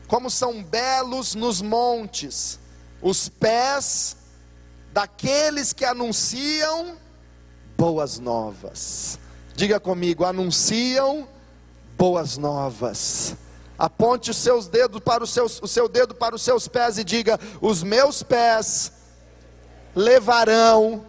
Como 0.08 0.30
são 0.30 0.64
belos 0.64 1.34
nos 1.34 1.60
montes 1.60 2.58
os 3.02 3.28
pés 3.28 4.16
daqueles 4.94 5.74
que 5.74 5.84
anunciam 5.84 6.96
boas 7.76 8.18
novas. 8.18 9.18
Diga 9.54 9.78
comigo, 9.78 10.24
anunciam 10.24 11.28
boas 11.98 12.38
novas. 12.38 13.36
Aponte 13.80 14.30
os 14.30 14.36
seus 14.36 14.68
dedos 14.68 15.00
para 15.00 15.24
os 15.24 15.30
seus, 15.30 15.58
o 15.62 15.66
seu 15.66 15.88
dedo 15.88 16.14
para 16.14 16.34
os 16.34 16.42
seus 16.42 16.68
pés 16.68 16.98
e 16.98 17.02
diga: 17.02 17.40
os 17.62 17.82
meus 17.82 18.22
pés 18.22 18.92
levarão 19.96 21.02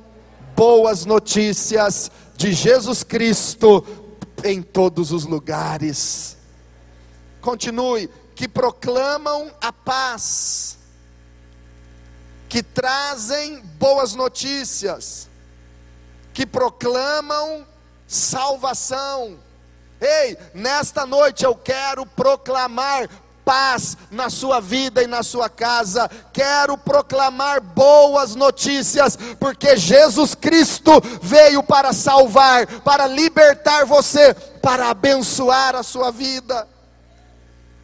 boas 0.55 1.03
notícias 1.03 2.09
de 2.37 2.53
Jesus 2.53 3.03
Cristo 3.03 3.85
em 4.45 4.61
todos 4.61 5.11
os 5.11 5.25
lugares. 5.25 6.37
Continue, 7.41 8.09
que 8.33 8.47
proclamam 8.47 9.51
a 9.59 9.73
paz, 9.73 10.77
que 12.47 12.63
trazem 12.63 13.59
boas 13.77 14.15
notícias, 14.15 15.27
que 16.33 16.45
proclamam 16.45 17.67
salvação. 18.07 19.37
Ei, 20.01 20.35
nesta 20.51 21.05
noite 21.05 21.45
eu 21.45 21.53
quero 21.53 22.07
proclamar 22.07 23.07
paz 23.45 23.97
na 24.09 24.29
sua 24.29 24.59
vida 24.59 25.03
e 25.03 25.07
na 25.07 25.21
sua 25.21 25.47
casa. 25.47 26.09
Quero 26.33 26.77
proclamar 26.77 27.61
boas 27.61 28.33
notícias, 28.33 29.17
porque 29.39 29.77
Jesus 29.77 30.33
Cristo 30.33 30.91
veio 31.21 31.61
para 31.61 31.93
salvar, 31.93 32.65
para 32.81 33.05
libertar 33.05 33.85
você, 33.85 34.33
para 34.61 34.89
abençoar 34.89 35.75
a 35.75 35.83
sua 35.83 36.11
vida. 36.11 36.67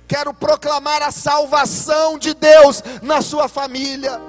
Quero 0.08 0.34
proclamar 0.34 1.04
a 1.04 1.12
salvação 1.12 2.18
de 2.18 2.34
Deus 2.34 2.82
na 3.02 3.22
sua 3.22 3.48
família. 3.48 4.20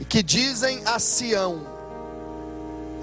E 0.00 0.04
que 0.04 0.22
dizem 0.22 0.82
a 0.84 0.98
Sião, 0.98 1.75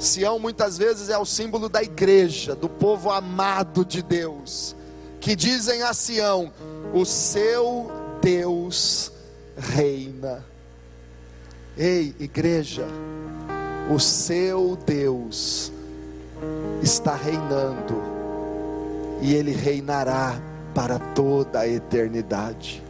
Sião 0.04 0.38
muitas 0.38 0.78
vezes 0.78 1.10
é 1.10 1.18
o 1.18 1.26
símbolo 1.26 1.68
da 1.68 1.82
igreja, 1.82 2.56
do 2.56 2.70
povo 2.70 3.10
amado 3.10 3.84
de 3.84 4.02
Deus 4.02 4.76
que 5.24 5.38
dizem 5.38 5.82
a 5.84 5.94
Sião: 5.94 6.52
O 6.94 7.06
seu 7.06 7.90
Deus 8.22 9.10
reina. 9.58 10.44
Ei, 11.78 12.14
igreja, 12.20 12.86
o 13.90 13.98
seu 14.00 14.78
Deus 14.86 15.72
está 16.82 17.16
reinando, 17.16 17.96
e 19.22 19.34
ele 19.34 19.52
reinará 19.52 20.36
para 20.76 21.00
toda 21.00 21.62
a 21.62 21.68
eternidade. 21.70 22.84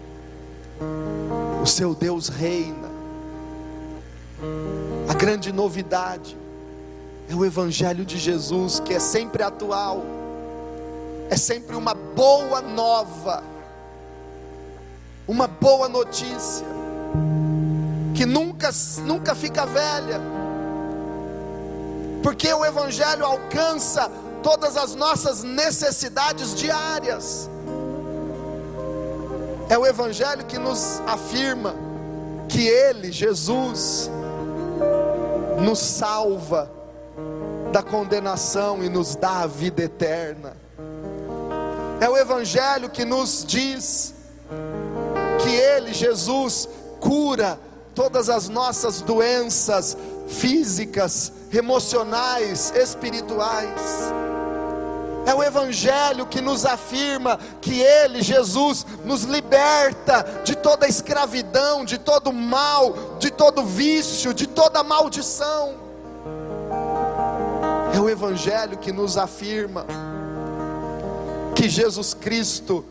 O 1.61 1.67
seu 1.67 1.93
Deus 1.93 2.29
reina. 2.29 2.91
A 5.07 5.13
grande 5.13 5.53
novidade 5.53 6.35
é 7.33 7.37
o 7.37 7.45
Evangelho 7.45 8.05
de 8.05 8.17
Jesus, 8.17 8.79
que 8.79 8.93
é 8.93 8.99
sempre 8.99 9.43
atual 9.43 10.03
é 11.33 11.35
sempre 11.35 11.75
uma 11.75 11.95
boa 11.95 12.61
nova, 12.61 13.43
uma 15.27 15.47
boa 15.47 15.89
notícia, 15.89 16.65
que 18.13 18.23
nunca, 18.23 18.69
nunca 19.03 19.33
fica 19.33 19.65
velha, 19.65 20.21
porque 22.21 22.53
o 22.53 22.63
Evangelho 22.63 23.25
alcança 23.25 24.11
todas 24.43 24.77
as 24.77 24.93
nossas 24.93 25.43
necessidades 25.43 26.53
diárias. 26.53 27.49
É 29.69 29.77
o 29.77 29.87
Evangelho 29.87 30.45
que 30.45 30.59
nos 30.59 31.01
afirma 31.07 31.73
que 32.47 32.67
Ele, 32.67 33.11
Jesus, 33.11 34.07
nos 35.59 35.79
salva 35.79 36.82
da 37.73 37.81
condenação 37.81 38.83
e 38.83 38.87
nos 38.87 39.15
dá 39.15 39.41
a 39.41 39.47
vida 39.47 39.81
eterna. 39.81 40.55
É 41.99 42.07
o 42.07 42.15
Evangelho 42.15 42.87
que 42.87 43.03
nos 43.03 43.43
diz 43.43 44.13
que 45.41 45.49
Ele, 45.49 45.91
Jesus, 45.91 46.69
cura 46.99 47.59
todas 47.95 48.29
as 48.29 48.47
nossas 48.47 49.01
doenças 49.01 49.97
físicas, 50.27 51.33
emocionais, 51.51 52.71
espirituais. 52.75 53.81
É 55.25 55.33
o 55.33 55.41
Evangelho 55.41 56.27
que 56.27 56.41
nos 56.41 56.67
afirma 56.67 57.39
que 57.59 57.81
Ele, 57.81 58.21
Jesus, 58.21 58.85
nos 59.03 59.23
liberta 59.23 60.43
de 60.43 60.55
toda 60.55 60.87
escravidão, 60.87 61.83
de 61.83 61.97
todo 61.97 62.31
mal, 62.31 63.17
de 63.17 63.31
todo 63.31 63.65
vício, 63.65 64.31
de 64.31 64.45
toda 64.45 64.83
maldição. 64.83 65.82
É 67.93 67.99
o 67.99 68.09
Evangelho 68.09 68.77
que 68.77 68.91
nos 68.91 69.17
afirma 69.17 69.85
que 71.55 71.69
Jesus 71.69 72.13
Cristo 72.13 72.83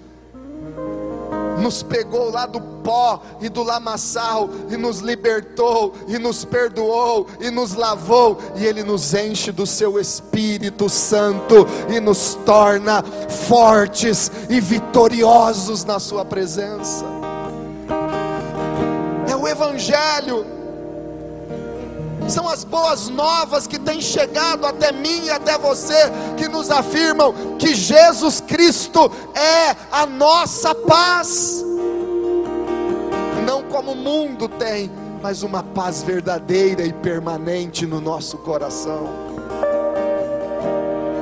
nos 1.60 1.82
pegou 1.82 2.30
lá 2.30 2.46
do 2.46 2.60
pó 2.60 3.22
e 3.40 3.48
do 3.48 3.62
lamaçal 3.62 4.48
e 4.70 4.76
nos 4.76 4.98
libertou 4.98 5.94
e 6.08 6.18
nos 6.18 6.44
perdoou 6.44 7.26
e 7.40 7.50
nos 7.50 7.74
lavou 7.74 8.38
e 8.56 8.64
ele 8.64 8.82
nos 8.82 9.12
enche 9.14 9.52
do 9.52 9.66
seu 9.66 9.98
Espírito 9.98 10.88
Santo 10.88 11.66
e 11.88 12.00
nos 12.00 12.34
torna 12.46 13.02
fortes 13.48 14.30
e 14.48 14.60
vitoriosos 14.60 15.84
na 15.84 15.98
sua 15.98 16.24
presença. 16.24 17.04
É 19.28 19.36
o 19.36 19.46
evangelho 19.46 20.61
são 22.28 22.48
as 22.48 22.64
boas 22.64 23.08
novas 23.08 23.66
que 23.66 23.78
têm 23.78 24.00
chegado 24.00 24.66
até 24.66 24.92
mim 24.92 25.24
e 25.24 25.30
até 25.30 25.58
você, 25.58 26.10
que 26.36 26.48
nos 26.48 26.70
afirmam 26.70 27.56
que 27.58 27.74
Jesus 27.74 28.40
Cristo 28.40 29.10
é 29.34 29.76
a 29.90 30.06
nossa 30.06 30.74
paz, 30.74 31.64
não 33.46 33.62
como 33.64 33.92
o 33.92 33.96
mundo 33.96 34.48
tem, 34.48 34.90
mas 35.22 35.42
uma 35.42 35.62
paz 35.62 36.02
verdadeira 36.02 36.82
e 36.84 36.92
permanente 36.92 37.86
no 37.86 38.00
nosso 38.00 38.38
coração. 38.38 39.08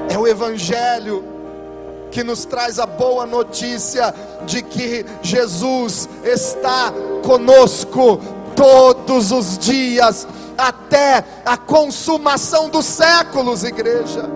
É 0.09 0.19
o 0.19 0.27
Evangelho 0.27 1.25
que 2.11 2.25
nos 2.25 2.45
traz 2.45 2.79
a 2.79 2.87
boa 2.87 3.25
notícia 3.25 4.13
de 4.45 4.63
que 4.63 5.07
Jesus 5.23 6.09
está 6.25 6.93
conosco 7.25 8.21
todos 8.61 9.33
os 9.33 9.57
dias 9.57 10.29
até 10.59 11.25
a 11.47 11.57
consumação 11.57 12.69
dos 12.69 12.85
séculos, 12.85 13.65
igreja. 13.65 14.29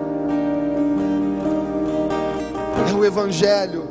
É 2.88 2.94
o 2.94 3.04
Evangelho 3.04 3.86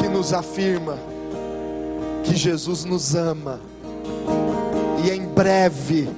que 0.00 0.06
nos 0.06 0.32
afirma 0.32 0.96
que 2.22 2.36
Jesus 2.36 2.84
nos 2.84 3.16
ama 3.16 3.58
e 5.04 5.10
em 5.10 5.26
breve 5.26 6.08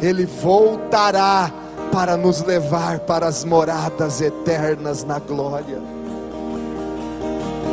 Ele 0.00 0.24
voltará 0.24 1.52
para 1.92 2.16
nos 2.16 2.40
levar 2.40 3.00
para 3.00 3.26
as 3.26 3.44
moradas 3.44 4.22
eternas 4.22 5.04
na 5.04 5.18
glória. 5.18 5.82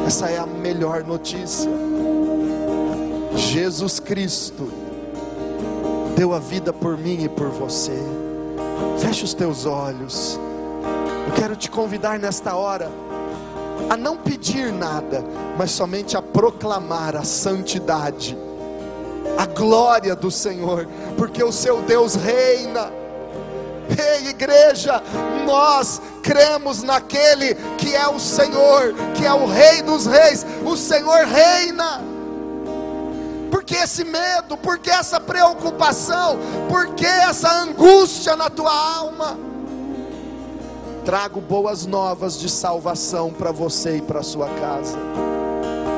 Essa 0.06 0.30
é 0.30 0.38
a 0.38 0.46
melhor 0.46 1.06
notícia. 1.06 1.89
Jesus 3.36 4.00
Cristo 4.00 4.72
deu 6.16 6.34
a 6.34 6.40
vida 6.40 6.74
por 6.74 6.98
mim 6.98 7.24
e 7.24 7.30
por 7.30 7.50
você. 7.50 7.98
Feche 9.00 9.24
os 9.24 9.34
teus 9.34 9.66
olhos. 9.66 10.40
Eu 11.28 11.34
quero 11.34 11.56
te 11.56 11.70
convidar 11.70 12.20
nesta 12.20 12.56
hora 12.56 12.92
a 13.90 13.96
não 13.96 14.18
pedir 14.18 14.74
nada, 14.74 15.24
mas 15.58 15.72
somente 15.72 16.18
a 16.18 16.22
proclamar 16.22 17.16
a 17.16 17.24
santidade, 17.24 18.38
a 19.38 19.46
glória 19.46 20.16
do 20.16 20.30
Senhor, 20.30 20.88
porque 21.18 21.44
o 21.44 21.52
seu 21.52 21.82
Deus 21.82 22.16
reina. 22.16 22.92
Ei, 23.98 24.28
igreja, 24.28 25.02
nós 25.46 26.02
cremos 26.22 26.84
naquele 26.84 27.56
que 27.78 27.96
é 27.96 28.08
o 28.08 28.20
Senhor, 28.20 28.94
que 29.16 29.26
é 29.26 29.34
o 29.34 29.46
Rei 29.46 29.82
dos 29.82 30.06
Reis, 30.06 30.46
o 30.66 30.76
Senhor 30.76 31.26
reina. 31.26 32.09
Que 33.70 33.76
esse 33.76 34.04
medo? 34.04 34.58
Por 34.58 34.80
que 34.80 34.90
essa 34.90 35.20
preocupação? 35.20 36.40
Por 36.68 36.88
que 36.96 37.06
essa 37.06 37.62
angústia 37.62 38.36
na 38.36 38.50
tua 38.50 38.74
alma? 38.74 39.38
Trago 41.06 41.40
boas 41.40 41.86
novas 41.86 42.40
de 42.40 42.50
salvação 42.50 43.32
para 43.32 43.52
você 43.52 43.98
e 43.98 44.02
para 44.02 44.24
sua 44.24 44.50
casa. 44.50 44.98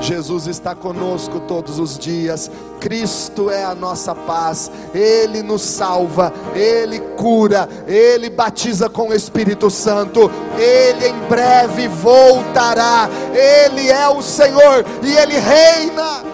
Jesus 0.01 0.47
está 0.47 0.75
conosco 0.75 1.39
todos 1.39 1.79
os 1.79 1.97
dias. 1.97 2.51
Cristo 2.81 3.49
é 3.49 3.63
a 3.63 3.73
nossa 3.73 4.13
paz. 4.13 4.69
Ele 4.93 5.41
nos 5.41 5.61
salva, 5.61 6.33
ele 6.53 6.99
cura, 7.15 7.69
ele 7.87 8.29
batiza 8.29 8.89
com 8.89 9.11
o 9.11 9.13
Espírito 9.13 9.69
Santo. 9.69 10.29
Ele 10.59 11.07
em 11.07 11.19
breve 11.29 11.87
voltará. 11.87 13.09
Ele 13.33 13.87
é 13.89 14.09
o 14.09 14.21
Senhor 14.21 14.83
e 15.01 15.15
ele 15.15 15.39
reina. 15.39 16.30